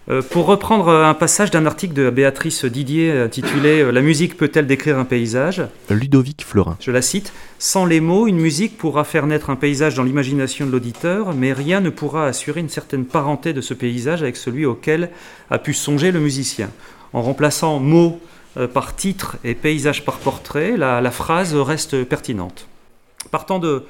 [0.09, 4.65] Euh, pour reprendre un passage d'un article de Béatrice Didier intitulé euh, La musique peut-elle
[4.65, 5.63] décrire un paysage?
[5.89, 6.77] Ludovic Florin.
[6.79, 10.65] Je la cite Sans les mots, une musique pourra faire naître un paysage dans l'imagination
[10.65, 14.65] de l'auditeur, mais rien ne pourra assurer une certaine parenté de ce paysage avec celui
[14.65, 15.09] auquel
[15.51, 16.69] a pu songer le musicien.
[17.11, 18.21] En remplaçant mots
[18.55, 22.67] euh, par titre et paysage par portrait, la, phrase reste pertinente.
[23.29, 23.83] Partant de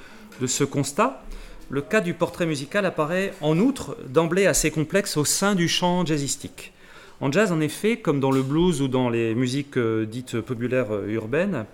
[0.48, 1.22] ce constat,
[1.70, 6.06] le cas du portrait musical apparaît en outre d'emblée assez complexe au sein du champ
[6.06, 6.74] jazzistique.
[7.20, 10.94] En jazz, en effet, comme dans le blues ou dans les musiques euh, dites populaires
[10.94, 11.66] euh, urbaines,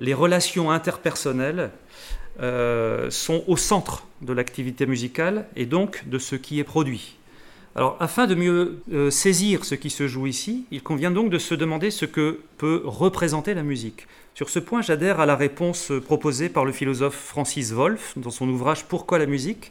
[0.00, 1.70] les relations interpersonnelles
[2.40, 7.17] euh, sont au centre de l'activité musicale et donc de ce qui est produit.
[7.78, 11.54] Alors, afin de mieux saisir ce qui se joue ici, il convient donc de se
[11.54, 14.08] demander ce que peut représenter la musique.
[14.34, 18.48] Sur ce point, j'adhère à la réponse proposée par le philosophe Francis Wolff dans son
[18.48, 19.70] ouvrage Pourquoi la musique?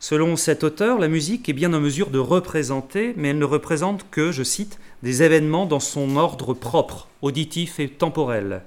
[0.00, 4.06] Selon cet auteur, la musique est bien en mesure de représenter, mais elle ne représente
[4.10, 8.62] que, je cite, des événements dans son ordre propre, auditif et temporel.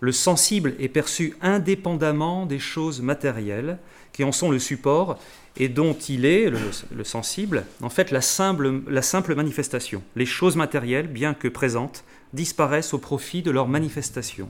[0.00, 3.78] Le sensible est perçu indépendamment des choses matérielles,
[4.12, 5.20] qui en sont le support,
[5.58, 10.02] et dont il est, le, sensible, en fait la simple, la simple manifestation.
[10.14, 14.48] Les choses matérielles, bien que présentes, disparaissent au profit de leur manifestation.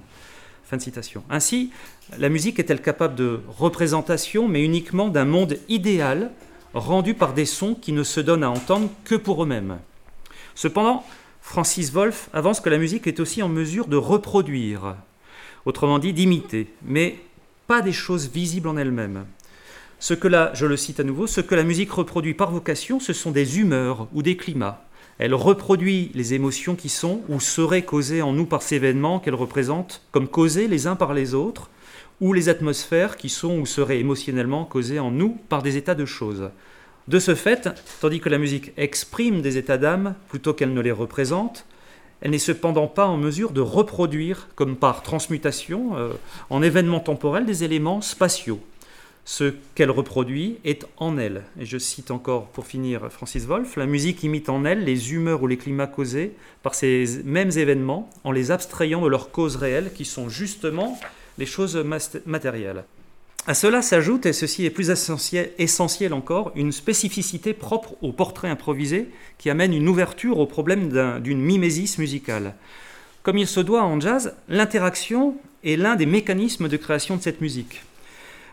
[0.65, 1.25] Fin de citation.
[1.31, 1.71] Ainsi,
[2.19, 6.31] la musique est-elle capable de représentation, mais uniquement d'un monde idéal
[6.75, 9.79] rendu par des sons qui ne se donnent à entendre que pour eux-mêmes.
[10.55, 11.05] Cependant,
[11.41, 14.97] Francis Wolff avance que la musique est aussi en mesure de reproduire,
[15.65, 17.19] autrement dit d'imiter, mais
[17.67, 19.25] pas des choses visibles en elles-mêmes.
[20.01, 23.13] Ce que je le cite à nouveau, ce que la musique reproduit par vocation, ce
[23.13, 24.89] sont des humeurs ou des climats,
[25.19, 29.35] elle reproduit les émotions qui sont ou seraient causées en nous par ces événements qu'elle
[29.35, 31.71] représente comme causés les uns par les autres,
[32.21, 36.05] ou les atmosphères qui sont ou seraient émotionnellement causées en nous par des états de
[36.05, 36.51] choses.
[37.09, 37.69] De ce fait,
[38.01, 41.65] tandis que la musique exprime des états d'âme plutôt qu'elle ne les représente,
[42.21, 46.13] elle n'est cependant pas en mesure de reproduire, comme par transmutation, euh,
[46.51, 48.61] en événements temporels, des éléments spatiaux
[49.29, 51.45] ce qu'elle reproduit est en elle.
[51.61, 55.43] Et je cite encore pour finir Francis Wolff, la musique imite en elle les humeurs
[55.43, 59.93] ou les climats causés par ces mêmes événements en les abstrayant de leurs causes réelles
[59.95, 60.99] qui sont justement
[61.37, 61.77] les choses
[62.25, 62.85] matérielles.
[63.47, 69.11] À cela s'ajoute, et ceci est plus essentiel, encore, une spécificité propre au portrait improvisé
[69.37, 72.55] qui amène une ouverture au problème d'une mimésis musicale.
[73.23, 77.43] Comme il se doit en jazz, l'interaction est l'un des mécanismes de création de cette
[77.43, 77.83] musique.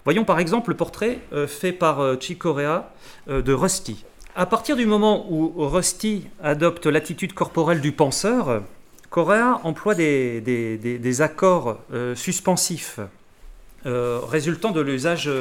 [0.06, 2.94] Voyons par exemple le portrait euh, fait par euh, Chick Corea
[3.28, 4.06] euh, de Rusty.
[4.36, 8.62] À partir du moment où Rusty adopte l'attitude corporelle du penseur,
[9.10, 11.80] Correa emploie des, accords
[12.16, 13.00] suspensifs
[13.86, 15.32] résultant de l'usage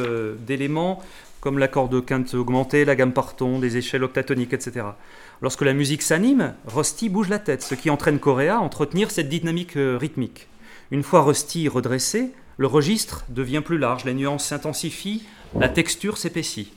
[0.46, 1.02] d'éléments
[1.40, 4.86] comme l'accord de quinte augmentée, la gamme parton, des échelles octatoniques, etc.
[5.42, 9.28] Lorsque la musique s'anime, Rusty bouge la tête, ce qui entraîne Correa à entretenir cette
[9.28, 10.46] dynamique rythmique.
[10.92, 15.24] Une fois Rusty redressé, le registre devient plus large, les nuances s'intensifient,
[15.58, 16.72] la texture s'épaissit.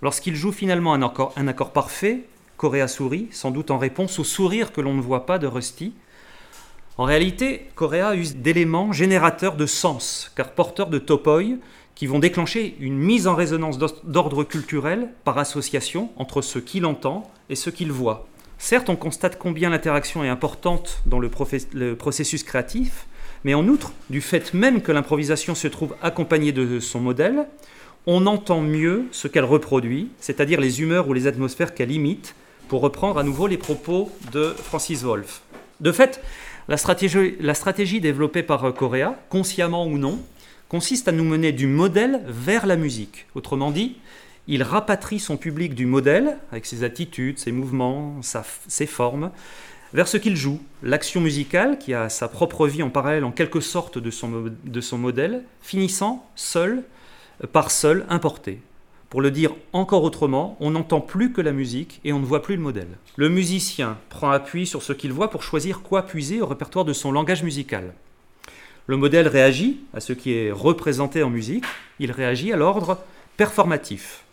[0.00, 1.02] Lorsqu'il joue finalement un
[1.48, 2.24] accord, parfait,
[2.56, 5.94] Correa sourit, sans doute en réponse au sourire que l'on ne voit pas de Rusty.
[6.98, 11.42] En réalité, Correa use d'éléments générateurs de sens, car porteurs de topoi,
[11.94, 17.30] qui vont déclencher une mise en résonance d'ordre culturel par association entre ce qu'il entend
[17.48, 18.26] et ce qu'il voit.
[18.58, 23.06] Certes, on constate combien l'interaction est importante dans le processus créatif,
[23.44, 27.46] mais en outre, du fait même que l'improvisation se trouve accompagnée de son modèle,
[28.06, 32.34] on entend mieux ce qu'elle reproduit, c'est-à-dire les humeurs ou les atmosphères qu'elle imite,
[32.68, 35.42] pour reprendre à nouveau les propos de Francis Wolff.
[35.80, 36.20] De fait,
[36.68, 40.20] la stratégie, développée par Correa, consciemment ou non,
[40.68, 43.26] consiste à nous mener du modèle vers la musique.
[43.34, 43.96] Autrement dit,
[44.48, 48.20] il rapatrie son public du modèle, avec ses attitudes, ses mouvements,
[48.68, 49.30] ses formes,
[49.94, 53.60] vers ce qu'il joue, l'action musicale, qui a sa propre vie en parallèle en quelque
[53.60, 56.82] sorte de son, de son modèle, finissant seul,
[57.52, 58.60] par seul, importé.
[59.10, 62.42] Pour le dire encore autrement, on n'entend plus que la musique et on ne voit
[62.42, 62.88] plus le modèle.
[63.16, 66.94] Le musicien prend appui sur ce qu'il voit pour choisir quoi puiser au répertoire de
[66.94, 67.92] son langage musical.
[68.86, 71.64] Le modèle réagit à ce qui est représenté en musique,
[71.98, 72.98] il réagit à l'ordre
[73.36, 74.24] performatif.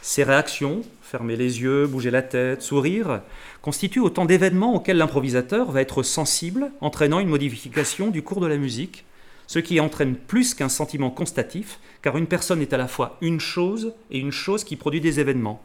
[0.00, 0.80] Ses réactions,
[1.12, 3.20] fermer les yeux, bouger la tête, sourire,
[3.60, 8.56] constituent autant d'événements auxquels l'improvisateur va être sensible, entraînant une modification du cours de la
[8.56, 9.04] musique,
[9.46, 13.40] ce qui entraîne plus qu'un sentiment constatif, car une personne est à la fois une
[13.40, 15.62] chose et une chose qui produit des événements.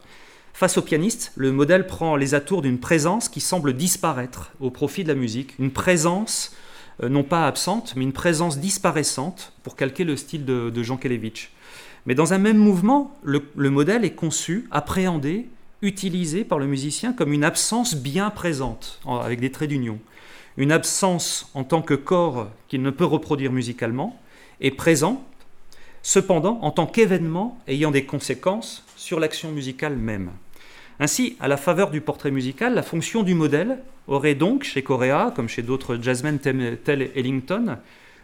[0.52, 5.02] Face au pianiste, le modèle prend les atours d'une présence qui semble disparaître au profit
[5.02, 6.54] de la musique, une présence
[7.02, 11.52] euh, non pas absente, mais une présence disparaissante, pour calquer le style de, Jean Kelevitch.
[12.06, 15.48] Mais dans un même mouvement, le, modèle est conçu, appréhendé,
[15.82, 19.98] utilisé par le musicien comme une absence bien présente, avec des traits d'union.
[20.56, 24.18] Une absence en tant que corps qu'il ne peut reproduire musicalement,
[24.60, 25.24] est présent,
[26.02, 30.30] cependant en tant qu'événement ayant des conséquences sur l'action musicale même.
[31.00, 33.78] Ainsi, à la faveur du portrait musical, la fonction du modèle
[34.08, 37.78] aurait donc, chez Correa, comme chez d'autres jazzmen tels Ellington,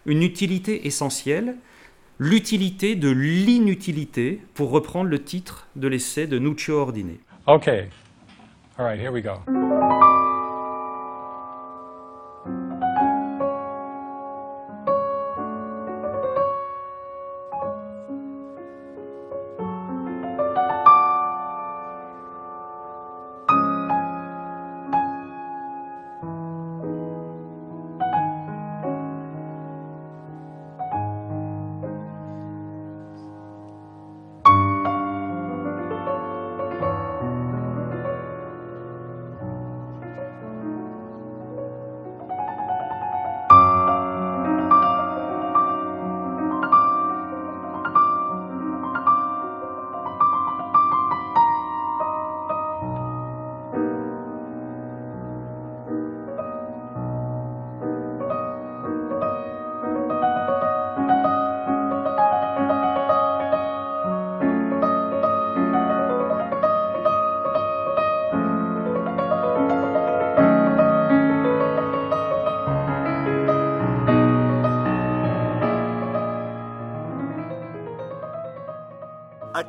[0.07, 1.57] une utilité essentielle,
[2.18, 7.16] l'utilité de l'inutilité, pour reprendre le titre de l'essai de Nuccio Ordine.
[7.46, 7.88] Okay.
[8.78, 9.40] All right, here we go.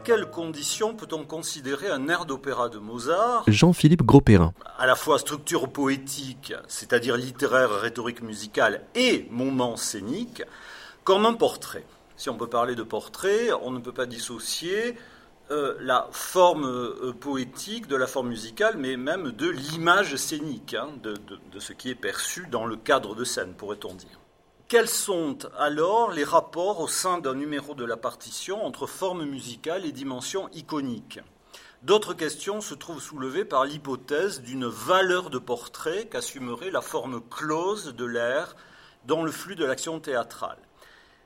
[0.05, 4.53] Quelles conditions peut-on considérer un air d'opéra de Mozart Jean-Philippe Gros-Perrin.
[4.77, 10.43] À la fois structure poétique, c'est-à-dire littéraire, rhétorique musicale, et moment scénique,
[11.03, 11.85] comme un portrait.
[12.17, 14.95] Si on peut parler de portrait, on ne peut pas dissocier
[15.49, 20.89] euh, la forme euh, poétique de la forme musicale, mais même de l'image scénique, hein,
[21.01, 24.19] de ce qui est perçu dans le cadre de scène, pourrait-on dire.
[24.67, 29.85] Quels sont alors les rapports au sein d'un numéro de la partition entre forme musicale
[29.85, 31.19] et dimension iconique?
[31.83, 37.93] D'autres questions se trouvent soulevées par l'hypothèse d'une valeur de portrait qu'assumerait la forme close
[37.93, 38.55] de l'air
[39.05, 40.57] dans le flux de l'action théâtrale.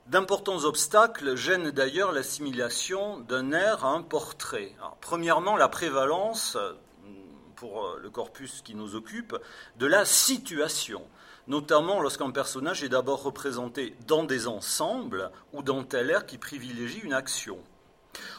[0.06, 4.74] D'importants obstacles gênent d'ailleurs l'assimilation d'un air à un portrait.
[5.00, 6.58] premièrement, la prévalence,
[7.56, 9.34] pour le corpus qui nous occupe,
[9.78, 11.02] de la situation
[11.50, 17.00] notamment lorsqu'un personnage est d'abord représenté dans des ensembles ou dans tel air qui privilégie
[17.00, 17.58] une action.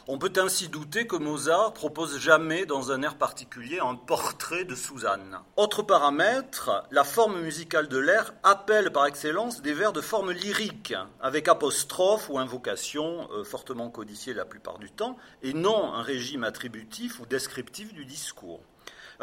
[0.08, 4.76] On peut ainsi douter que Mozart propose jamais dans un air particulier un portrait de
[4.76, 5.40] Suzanne.
[5.58, 10.94] Autre paramètre, la forme musicale de l'air appelle par excellence des vers de forme lyrique,
[11.20, 16.46] avec apostrophe ou invocation, euh, fortement codifiés la plupart du temps, et non un régime
[16.46, 18.62] attributif ou descriptif du discours.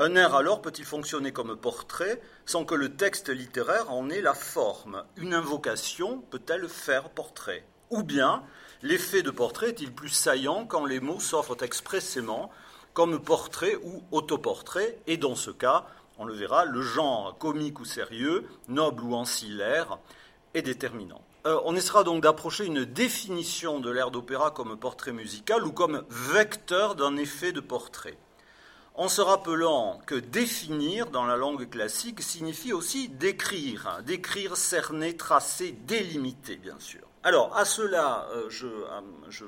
[0.01, 4.33] Un air alors peut-il fonctionner comme portrait sans que le texte littéraire en ait la
[4.33, 5.03] forme?
[5.17, 7.65] Une invocation peut-elle faire portrait?
[7.91, 8.45] Ou bien
[8.83, 12.49] l'effet de portrait est-il plus saillant quand les mots s'offrent expressément
[12.93, 15.01] comme portrait ou autoportrait?
[15.09, 15.85] Et dans ce cas,
[16.17, 19.99] on le verra, le genre comique ou sérieux, noble ou ancillaire
[20.55, 21.23] est déterminant.
[21.47, 26.05] Euh, on essaiera donc d'approcher une définition de l'air d'opéra comme portrait musical ou comme
[26.09, 28.17] vecteur d'un effet de portrait
[28.99, 35.17] en se rappelant que définir dans la langue classique signifie aussi décrire, hein, décrire, cerner,
[35.17, 37.03] tracer, délimiter, bien sûr.
[37.23, 39.45] Alors, à cela, euh, je, euh, je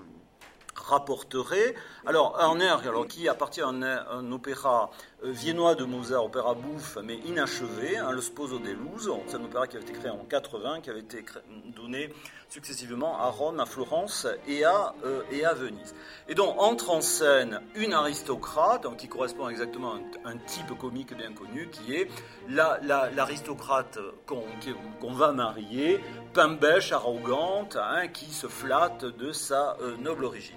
[0.76, 1.74] rapporterai.
[2.06, 4.90] Alors, un air qui appartient à un, opéra
[5.22, 9.22] viennois de Mozart, opéra bouffe, mais inachevé, hein, le Sposo dell'Uso.
[9.26, 11.24] C'est un opéra qui avait été créé en 80, qui avait été
[11.76, 12.10] donné
[12.48, 15.94] successivement à Rome, à Florence et à, euh, et à Venise.
[16.28, 19.94] Et donc, entre en scène une aristocrate, qui correspond exactement
[20.24, 22.08] à un, type comique bien connu, qui est
[22.48, 26.00] l'aristocrate qu'on va marier,
[26.32, 30.56] pimbèche, arrogante, hein, qui se flatte de sa euh, noble origine.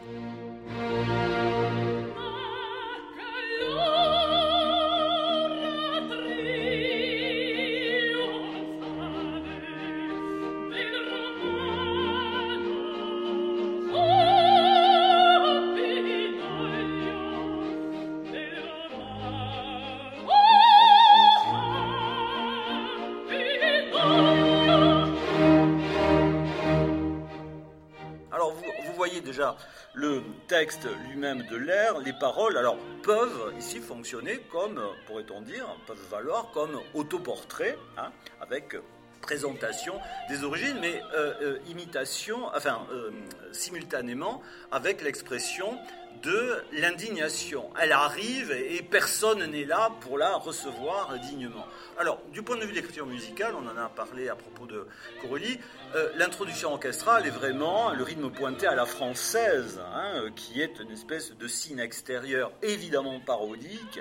[29.33, 29.57] Déjà
[29.95, 36.07] le texte lui-même de l'air, les paroles, alors peuvent ici fonctionner comme, pourrait-on dire, peuvent
[36.11, 38.11] valoir comme autoportrait, hein,
[38.41, 38.75] avec
[39.21, 39.95] présentation
[40.29, 43.09] des origines, mais euh, euh, imitation, enfin, euh,
[43.51, 45.79] simultanément avec l'expression
[46.21, 47.69] de l'indignation.
[47.79, 51.65] Elle arrive et personne n'est là pour la recevoir dignement.
[51.97, 54.87] Alors, du point de vue de l'écriture musicale, on en a parlé à propos de
[55.21, 55.59] Corelli,
[55.95, 60.91] euh, l'introduction orchestrale est vraiment le rythme pointé à la française, hein, qui est une
[60.91, 63.99] espèce de signe extérieur évidemment parodique,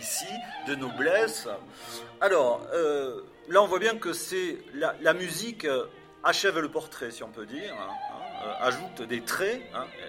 [0.00, 0.26] ici,
[0.66, 1.48] de noblesse.
[2.20, 5.84] Alors, euh, là on voit bien que c'est la, musique euh,
[6.22, 7.92] achève le portrait, si on peut dire, hein,
[8.42, 9.60] hein, ajoute des traits,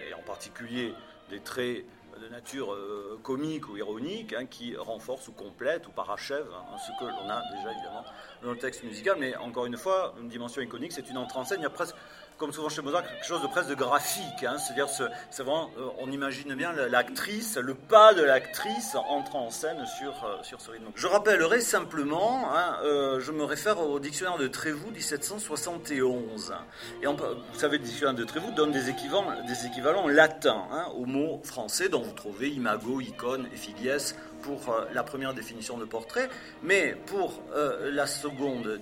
[0.10, 0.94] et en particulier
[1.30, 1.86] des traits
[2.22, 6.92] de nature euh, comique ou ironique hein, qui renforcent ou complètent ou parachèvent hein, ce
[7.00, 8.06] que l'on a déjà évidemment
[8.42, 9.18] dans le texte musical.
[9.20, 11.44] Mais encore une fois, une dimension iconique, c'est une entrée en.
[11.44, 11.96] Il y a presque
[12.38, 14.44] comme souvent chez Mozart, quelque chose de presque graphique.
[14.44, 14.58] Hein.
[14.58, 19.86] C'est-à-dire, c'est vraiment, euh, on imagine bien l'actrice, le pas de l'actrice entrant en scène
[19.86, 20.86] sur, euh, sur ce rythme.
[20.96, 26.54] Je rappellerai simplement, hein, euh, je me réfère au dictionnaire de Trévoux 1771.
[27.02, 27.16] Et vous
[27.54, 31.90] savez, le dictionnaire de Trévoux donne des équivalents, des équivalents latins hein, aux mots français
[31.90, 36.30] dont vous trouvez imago, icône, effigies pour la première définition de portrait.
[36.64, 38.80] Mais pour la seconde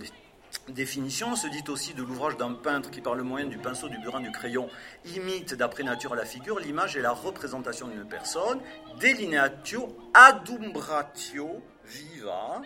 [0.70, 3.98] définition se dit aussi de l'ouvrage d'un peintre qui, par le moyen du pinceau, du
[3.98, 4.70] burin, du crayon,
[5.16, 8.60] imite d'après nature la figure, l'image et la représentation d'une personne,
[9.00, 12.62] delineatio adumbratio viva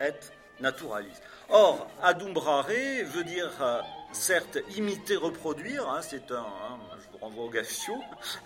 [0.00, 0.12] et
[0.60, 1.20] naturalis.
[1.48, 2.66] Or, adumbrare
[3.04, 3.80] veut dire, euh,
[4.12, 7.94] certes, imiter, reproduire, hein, c'est un, hein, je vous renvoie au gaffio,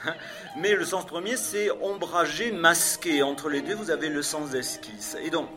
[0.06, 0.14] hein,
[0.56, 3.22] mais le sens premier, c'est ombrager, masquer.
[3.22, 5.16] Entre les deux, vous avez le sens d'esquisse.
[5.22, 5.48] Et donc,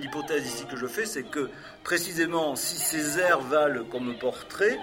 [0.00, 1.50] l'hypothèse ici que je fais, c'est que
[1.84, 4.78] précisément, si ces airs valent comme portrait,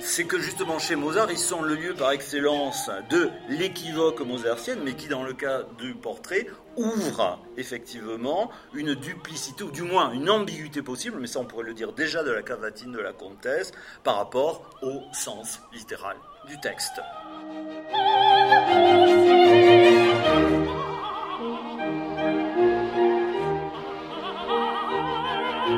[0.00, 4.94] c'est que justement chez Mozart, ils sont le lieu par excellence de l'équivoque mozartienne, mais
[4.94, 10.82] qui dans le cas du portrait ouvre effectivement une duplicité, ou du moins une ambiguïté
[10.82, 13.72] possible, mais ça on pourrait le dire déjà de la cavatine de la comtesse,
[14.04, 16.16] par rapport au sens littéral
[16.46, 17.00] du texte.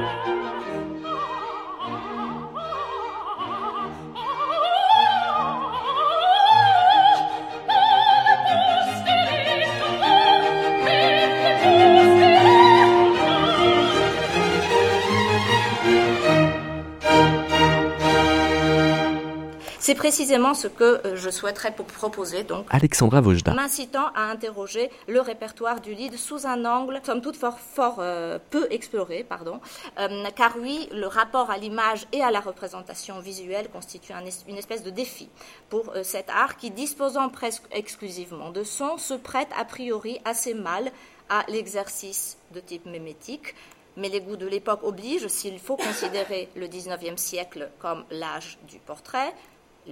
[0.00, 0.29] thank you.
[19.90, 23.54] C'est précisément ce que euh, je souhaiterais proposer, donc, Alexandra Vojda.
[23.54, 28.38] m'incitant à interroger le répertoire du lead sous un angle, somme toute, fort, fort euh,
[28.50, 29.58] peu exploré, pardon,
[29.98, 34.12] euh, car oui, le rapport à l'image et à la représentation visuelle constitue
[34.46, 35.28] une espèce de défi
[35.70, 40.92] pour cet art qui, disposant presque exclusivement de son, se prête a priori assez mal
[41.28, 43.56] à l'exercice de type mémétique,
[43.96, 48.78] mais les goûts de l'époque obligent, s'il faut considérer le XIXe siècle comme l'âge du
[48.78, 49.34] portrait,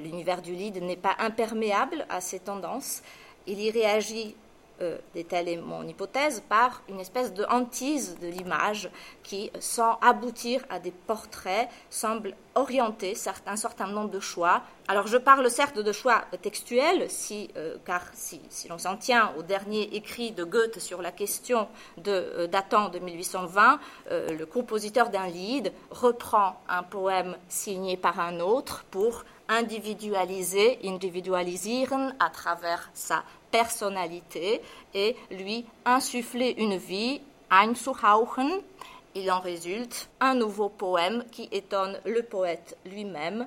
[0.03, 3.03] l'univers du lead n'est pas imperméable à ces tendances.
[3.47, 4.35] Il y réagit,
[4.81, 8.91] euh, telle est mon hypothèse, par une espèce de hantise de l'image
[9.23, 13.15] qui, sans aboutir à des portraits, semble orienter
[13.47, 14.63] un certain nombre de choix.
[14.89, 17.09] Alors je parle certes de choix textuels,
[17.57, 21.69] euh, car si, l'on s'en tient au dernier écrit de Goethe sur la question
[21.99, 23.79] de, euh, datant de 1820,
[24.11, 32.15] euh, le compositeur d'un lead reprend un poème signé par un autre pour individualiser, individualisieren
[32.21, 34.61] à travers sa personnalité
[34.95, 37.21] et lui insuffler une vie,
[37.51, 38.61] einzuhauchen.
[39.15, 43.47] Il en résulte un nouveau poème qui étonne le poète lui-même.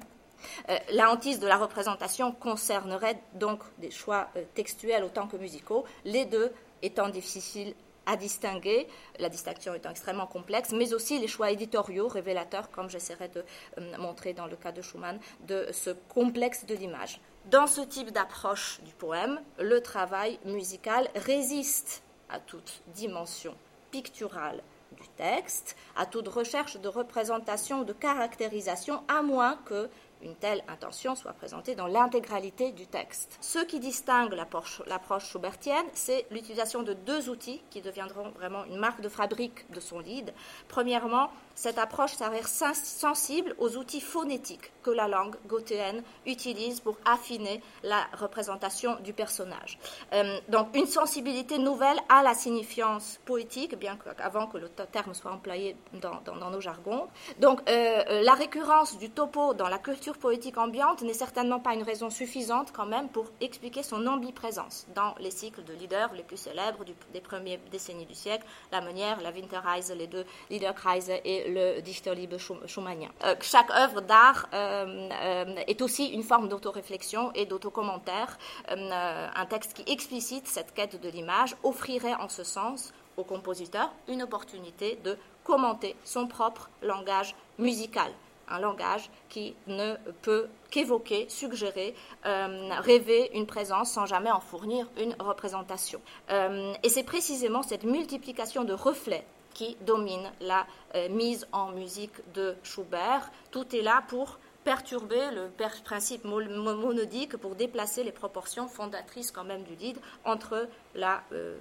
[0.70, 5.86] Euh, la hantise de la représentation concernerait donc des choix euh, textuels autant que musicaux,
[6.04, 7.76] les deux étant difficiles
[8.06, 8.88] à distinguer,
[9.20, 13.43] la distinction étant extrêmement complexe, mais aussi les choix éditoriaux révélateurs, comme j'essaierai de
[13.78, 17.20] euh, montrer dans le cas de Schumann, de ce complexe de l'image.
[17.45, 23.56] Dans ce type d'approche du poème, le travail musical résiste à toute dimension
[23.91, 29.89] picturale du texte, à toute recherche de représentation, de caractérisation, à moins que
[30.22, 33.38] une telle intention soit présentée dans l'intégralité du texte.
[33.41, 39.01] Ce qui distingue l'approche schaubertienne, c'est l'utilisation de deux outils qui deviendront vraiment une marque
[39.01, 40.34] de fabrique de son lead.
[40.67, 47.62] Premièrement, cette approche s'avère sensible aux outils phonétiques que la langue gothéenne utilise pour affiner
[47.84, 49.78] la représentation du personnage.
[50.14, 55.32] Euh, donc une sensibilité nouvelle à la signifiance poétique, bien qu'avant que le terme soit
[55.32, 57.08] employé dans, nos jargons.
[57.39, 61.74] Donc euh, euh, la récurrence du topo dans la culture poétique ambiante n'est certainement pas
[61.74, 66.24] une raison suffisante quand même pour expliquer son omniprésence dans les cycles de leaders les
[66.24, 66.84] plus célèbres
[67.14, 72.37] des premières décennies du siècle, la Meunière, la Winterreise, les deux Liederkreise et le Dichterliebe
[72.65, 73.09] schumannien.
[73.41, 78.37] chaque œuvre d'art euh, euh, est aussi une forme d'autoréflexion et d'autocommentaire.
[78.69, 83.91] Euh, un texte qui explicite cette quête de l'image offrirait en ce sens au compositeur
[84.07, 88.11] une opportunité de commenter son propre langage musical
[88.53, 95.15] un langage qui ne peut qu'évoquer, suggérer, rêver une présence sans jamais en fournir une
[95.19, 96.01] représentation.
[96.29, 100.66] et c'est précisément cette multiplication de reflets qui domine la
[101.10, 103.32] mise en musique de Schubert.
[103.52, 105.49] Tout est là pour perturber le
[105.84, 111.58] principe monodique pour déplacer les proportions fondatrices quand même du lead entre la, euh,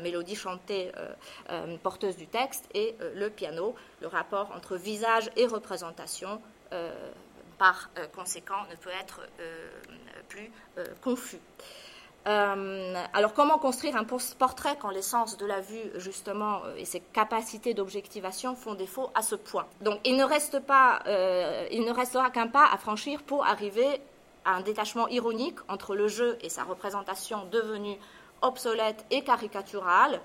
[0.00, 1.12] mélodie chantée euh,
[1.50, 3.74] euh, porteuse du texte et le piano.
[4.00, 6.40] Le rapport entre visage et représentation,
[7.58, 9.20] par conséquent, ne peut être
[10.28, 10.50] plus
[11.02, 11.40] confus.
[12.28, 17.00] Euh, alors comment construire un portrait quand l'essence de la vue, justement, euh, et ses
[17.00, 19.66] capacités d'objectivation font défaut à ce point?
[19.80, 24.00] Donc il ne, reste pas, euh, il ne restera qu'un pas à franchir pour arriver
[24.44, 27.96] à un détachement ironique entre le jeu et sa représentation devenue
[28.40, 30.20] obsolète et caricaturale.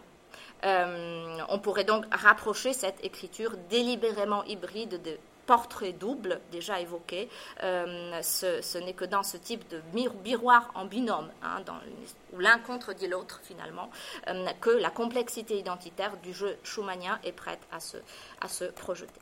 [0.63, 5.17] on pourrait donc rapprocher cette écriture délibérément hybride de
[5.47, 7.29] portrait double déjà évoqué.
[7.63, 9.81] Euh, ce, n'est que dans ce type de
[10.23, 11.63] miroir en binôme, hein,
[12.33, 13.89] où l'un contredit l'autre finalement,
[14.27, 17.97] euh, que la complexité identitaire du jeu schumannien est prête à se,
[18.41, 19.19] à se projeter.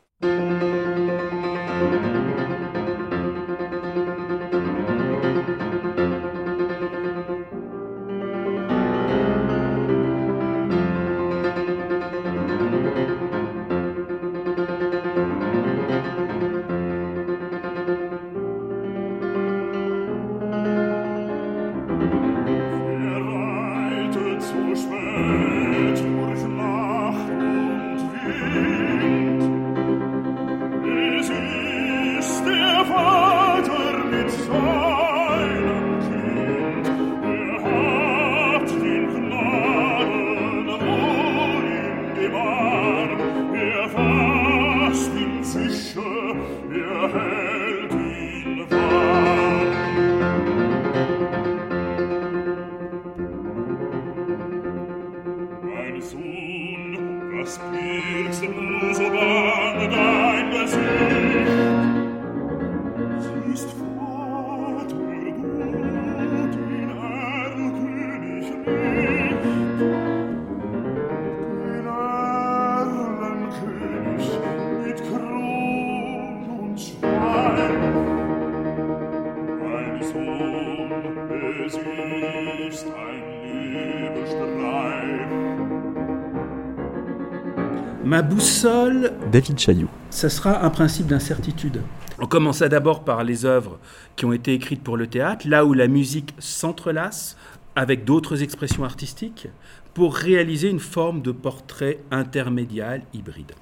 [88.04, 89.12] Ma boussole.
[89.32, 89.88] David Chaillou.
[90.10, 91.82] Ce sera un principe d'incertitude.
[92.20, 93.80] On commença d'abord par les œuvres
[94.14, 97.36] qui ont été écrites pour le théâtre, là où la musique s'entrelace
[97.74, 99.48] avec d'autres expressions artistiques
[99.92, 103.52] pour réaliser une forme de portrait intermédial hybride.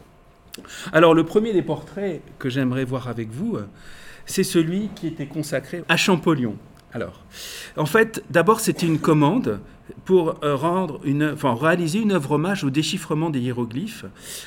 [0.93, 3.57] Alors le premier des portraits que j'aimerais voir avec vous,
[4.27, 6.57] c'est celui qui était consacré à Champollion.
[6.95, 7.21] Alors,
[7.77, 9.59] en fait, d'abord, c'était une commande
[10.05, 14.05] pour euh, rendre une, réaliser une œuvre hommage au déchiffrement des hiéroglyphes.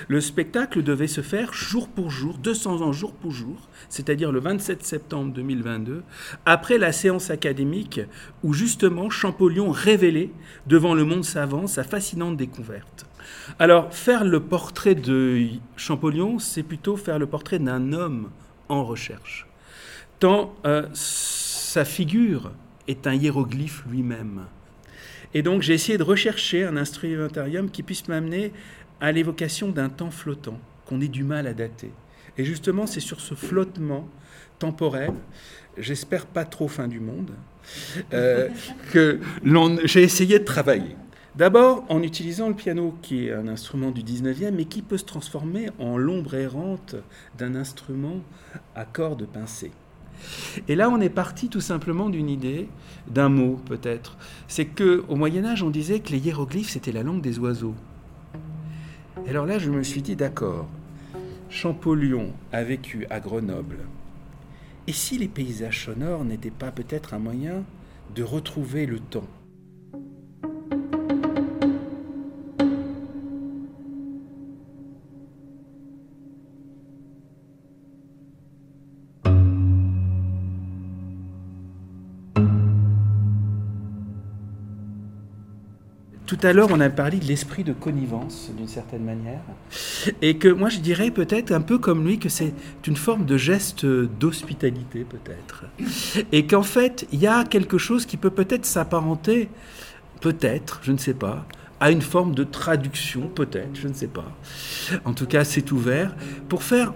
[0.08, 4.40] Le spectacle devait se faire jour pour jour, 200 ans jour pour jour, c'est-à-dire le
[4.40, 6.04] 27 septembre 2022,
[6.46, 8.00] après la séance académique
[8.44, 10.32] où justement Champollion révélait
[10.68, 13.06] devant le monde savant sa fascinante découverte.
[13.60, 18.30] Alors, faire le portrait de Champollion, c'est plutôt faire le portrait d'un homme
[18.70, 19.48] en recherche.
[20.20, 20.88] Tant euh,
[21.68, 22.54] sa figure
[22.88, 24.46] est un hiéroglyphe lui-même.
[25.34, 28.54] Et donc j'ai essayé de rechercher un instrumentarium qui puisse m'amener
[29.02, 31.92] à l'évocation d'un temps flottant qu'on ait du mal à dater.
[32.38, 34.08] Et justement, c'est sur ce flottement
[34.60, 35.12] temporel,
[35.78, 37.32] j'espère pas trop fin du monde,
[38.14, 38.48] euh,
[38.94, 39.20] que
[39.84, 40.96] j'ai essayé de travailler.
[41.36, 45.06] D'abord en utilisant le piano, qui est un instrument du 19e, mais qui peut se
[45.06, 46.96] transformer en l'ombre errante
[47.38, 48.22] d'un instrument
[48.74, 49.74] à cordes pincées.
[50.68, 52.68] Et là, on est parti tout simplement d'une idée,
[53.08, 54.18] d'un mot peut-être.
[54.48, 57.76] C'est que au Moyen Âge, on disait que les hiéroglyphes c'était la langue des oiseaux.
[59.26, 60.68] Et alors là, je me suis dit d'accord.
[61.50, 63.80] Champollion a vécu à Grenoble.
[64.88, 67.64] Et si les paysages sonores n'étaient pas peut-être un moyen
[68.16, 69.28] de retrouver le temps?
[86.28, 89.40] Tout à l'heure, on a parlé de l'esprit de connivence, d'une certaine manière,
[90.22, 92.54] et que moi je dirais peut-être un peu comme lui que c'est
[92.86, 95.64] une forme de geste d'hospitalité, peut-être,
[96.34, 99.48] et qu'en fait, il y a quelque chose qui peut peut-être s'apparenter,
[100.22, 101.46] peut-être, je ne sais pas,
[101.80, 104.32] à une forme de traduction, peut-être, je ne sais pas.
[105.06, 106.16] En tout cas, c'est ouvert
[106.50, 106.94] pour faire,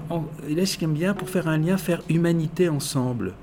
[0.50, 3.34] et là je bien, pour faire un lien, faire humanité ensemble.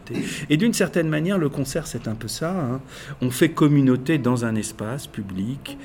[0.50, 2.50] Et d'une certaine manière, le concert, c'est un peu ça.
[2.50, 2.80] Hein.
[3.20, 5.78] On fait communauté dans un espace public,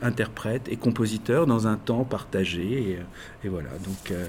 [0.00, 2.98] interprète et compositeur dans un temps partagé
[3.44, 4.26] et, voilà donc euh,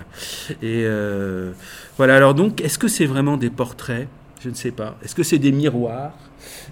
[0.64, 1.52] et euh,
[1.98, 4.08] voilà alors donc est-ce que c'est vraiment des portraits?
[4.40, 6.14] Je ne sais pas est-ce que c'est des miroirs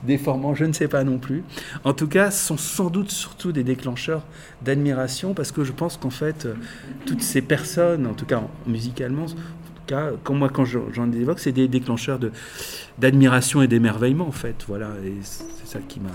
[0.03, 1.43] déformants, je ne sais pas non plus.
[1.83, 4.23] En tout cas, ce sont sans doute surtout des déclencheurs
[4.61, 6.55] d'admiration parce que je pense qu'en fait, euh,
[7.05, 11.39] toutes ces personnes, en tout cas musicalement, en tout cas, comme moi quand j'en évoque,
[11.39, 12.31] c'est des déclencheurs de,
[12.97, 14.65] d'admiration et d'émerveillement en fait.
[14.67, 16.09] Voilà, et c'est ça qui m'a.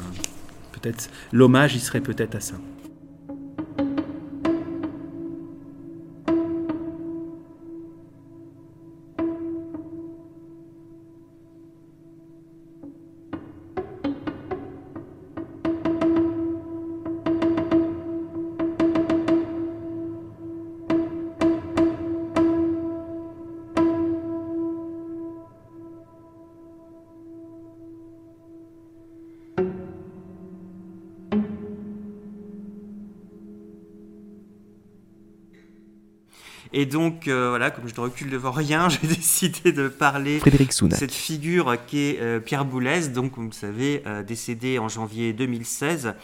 [0.73, 1.11] Peut-être.
[1.33, 2.55] L'hommage, il serait peut-être à ça.
[36.75, 40.95] Et donc, euh, voilà, comme je ne recule devant rien, j'ai décidé de parler de
[40.95, 44.89] cette figure qui est euh, Pierre Boulez, donc, comme vous le savez, euh, décédé en
[44.89, 46.15] janvier 2016,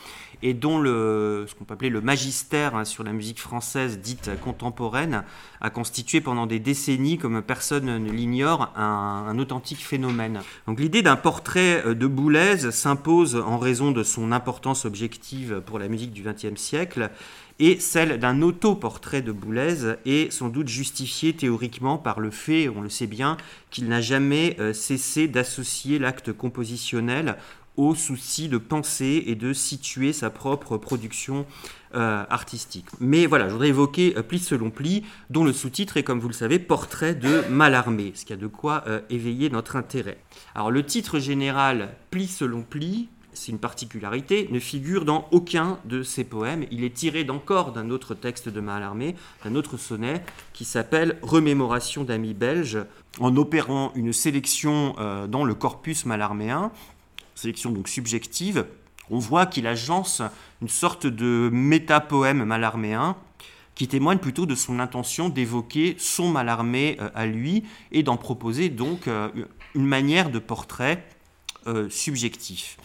[0.41, 4.31] et dont le, ce qu'on peut appeler le magistère hein, sur la musique française dite
[4.41, 5.25] contemporaine
[5.61, 10.41] a constitué pendant des décennies, comme personne ne l'ignore, un, un, authentique phénomène.
[10.69, 15.89] Donc l'idée d'un portrait de Boulez s'impose en raison de son importance objective pour la
[15.89, 17.11] musique du XXe siècle
[17.61, 22.81] et celle d'un autoportrait de Boulez est sans doute justifiée théoriquement par le fait, on
[22.81, 23.37] le sait bien,
[23.71, 27.37] qu'il n'a jamais euh, cessé d'associer l'acte compositionnel
[27.77, 31.47] au souci de penser et de situer sa propre production
[31.95, 32.87] euh, artistique.
[33.01, 36.29] Mais voilà, je voudrais évoquer euh, Pli selon Pli, dont le sous-titre est, comme vous
[36.29, 40.19] le savez, Portrait de Mallarmé, ce qui a de quoi éveiller notre intérêt.
[40.55, 46.03] Alors le titre général Pli selon Pli, c'est une particularité, ne figure dans aucun de
[46.03, 46.67] ses poèmes.
[46.71, 49.15] Il est tiré d'encore d'un autre texte de Mallarmé,
[49.45, 50.23] d'un autre sonnet,
[50.53, 52.79] qui s'appelle Remémoration d'amis belges,
[53.21, 56.71] en opérant une sélection euh, dans le corpus mallarméen,
[57.35, 58.67] sélection donc subjective.
[59.11, 60.23] On voit qu'il agence
[60.61, 63.17] une sorte de métapoème malarméen
[63.75, 68.69] qui témoigne plutôt de son intention d'évoquer son Mallarmé euh, à lui et d'en proposer
[68.69, 69.29] donc euh,
[69.75, 71.05] une manière de portrait
[71.91, 72.79] subjectif.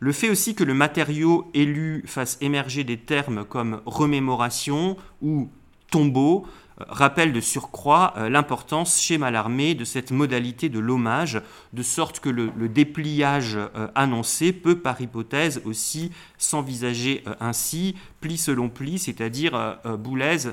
[0.00, 5.50] Le fait aussi que le matériau élu fasse émerger des termes comme remémoration ou
[5.90, 6.46] tombeau
[6.80, 11.42] euh, rappelle de surcroît euh, l'importance chez Mallarmé de cette modalité de l'hommage,
[11.72, 18.68] de sorte que le, dépliage euh, annoncé peut par hypothèse aussi s'envisager ainsi, pli selon
[18.68, 20.48] pli, c'est-à-dire Boulez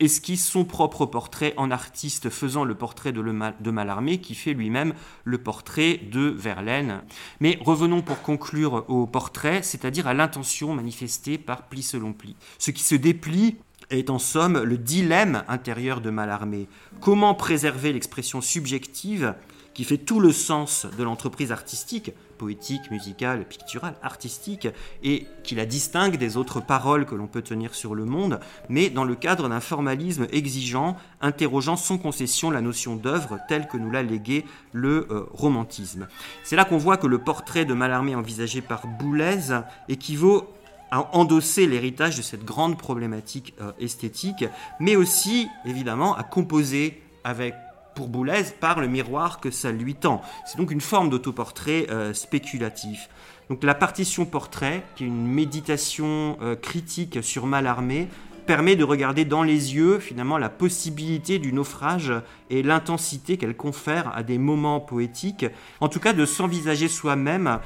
[0.00, 4.94] esquisse son propre portrait en artiste faisant le portrait de, de Mallarmé qui fait lui-même
[5.24, 7.02] le portrait de Verlaine.
[7.40, 12.36] Mais revenons pour conclure au portrait, c'est-à-dire à, l'intention manifestée par pli selon pli.
[12.58, 13.56] Ce qui se déplie
[13.90, 16.68] est en somme le dilemme intérieur de Mallarmé.
[17.00, 19.34] Comment préserver l'expression subjective
[19.74, 24.68] qui fait tout le sens de l'entreprise artistique, poétique, musicale, picturale, artistique,
[25.02, 28.88] et qui la distingue des autres paroles que l'on peut tenir sur le monde, mais
[28.88, 33.90] dans le cadre d'un formalisme exigeant, interrogeant sans concession la notion d'œuvre telle que nous
[33.90, 36.06] l'a légué le euh, romantisme.
[36.44, 40.53] C'est là qu'on voit que le portrait de Mallarmé envisagé par Boulez équivaut
[40.94, 44.44] à endosser l'héritage de cette grande problématique euh, esthétique,
[44.78, 47.56] mais aussi, évidemment, à composer avec
[47.96, 50.22] pour Boulez par le miroir que ça lui tend.
[50.46, 53.08] C'est donc une forme d'autoportrait euh, spéculatif.
[53.50, 58.06] Donc la partition portrait, qui est une méditation euh, critique sur Mallarmé,
[58.46, 62.12] permet de regarder dans les yeux finalement la possibilité du naufrage
[62.50, 65.46] et l'intensité qu'elle confère à des moments poétiques.
[65.80, 67.58] En tout cas, de s'envisager soi-même,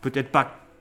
[0.00, 0.63] peut-être pas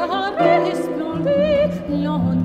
[0.00, 0.32] sera
[0.64, 2.39] resplendie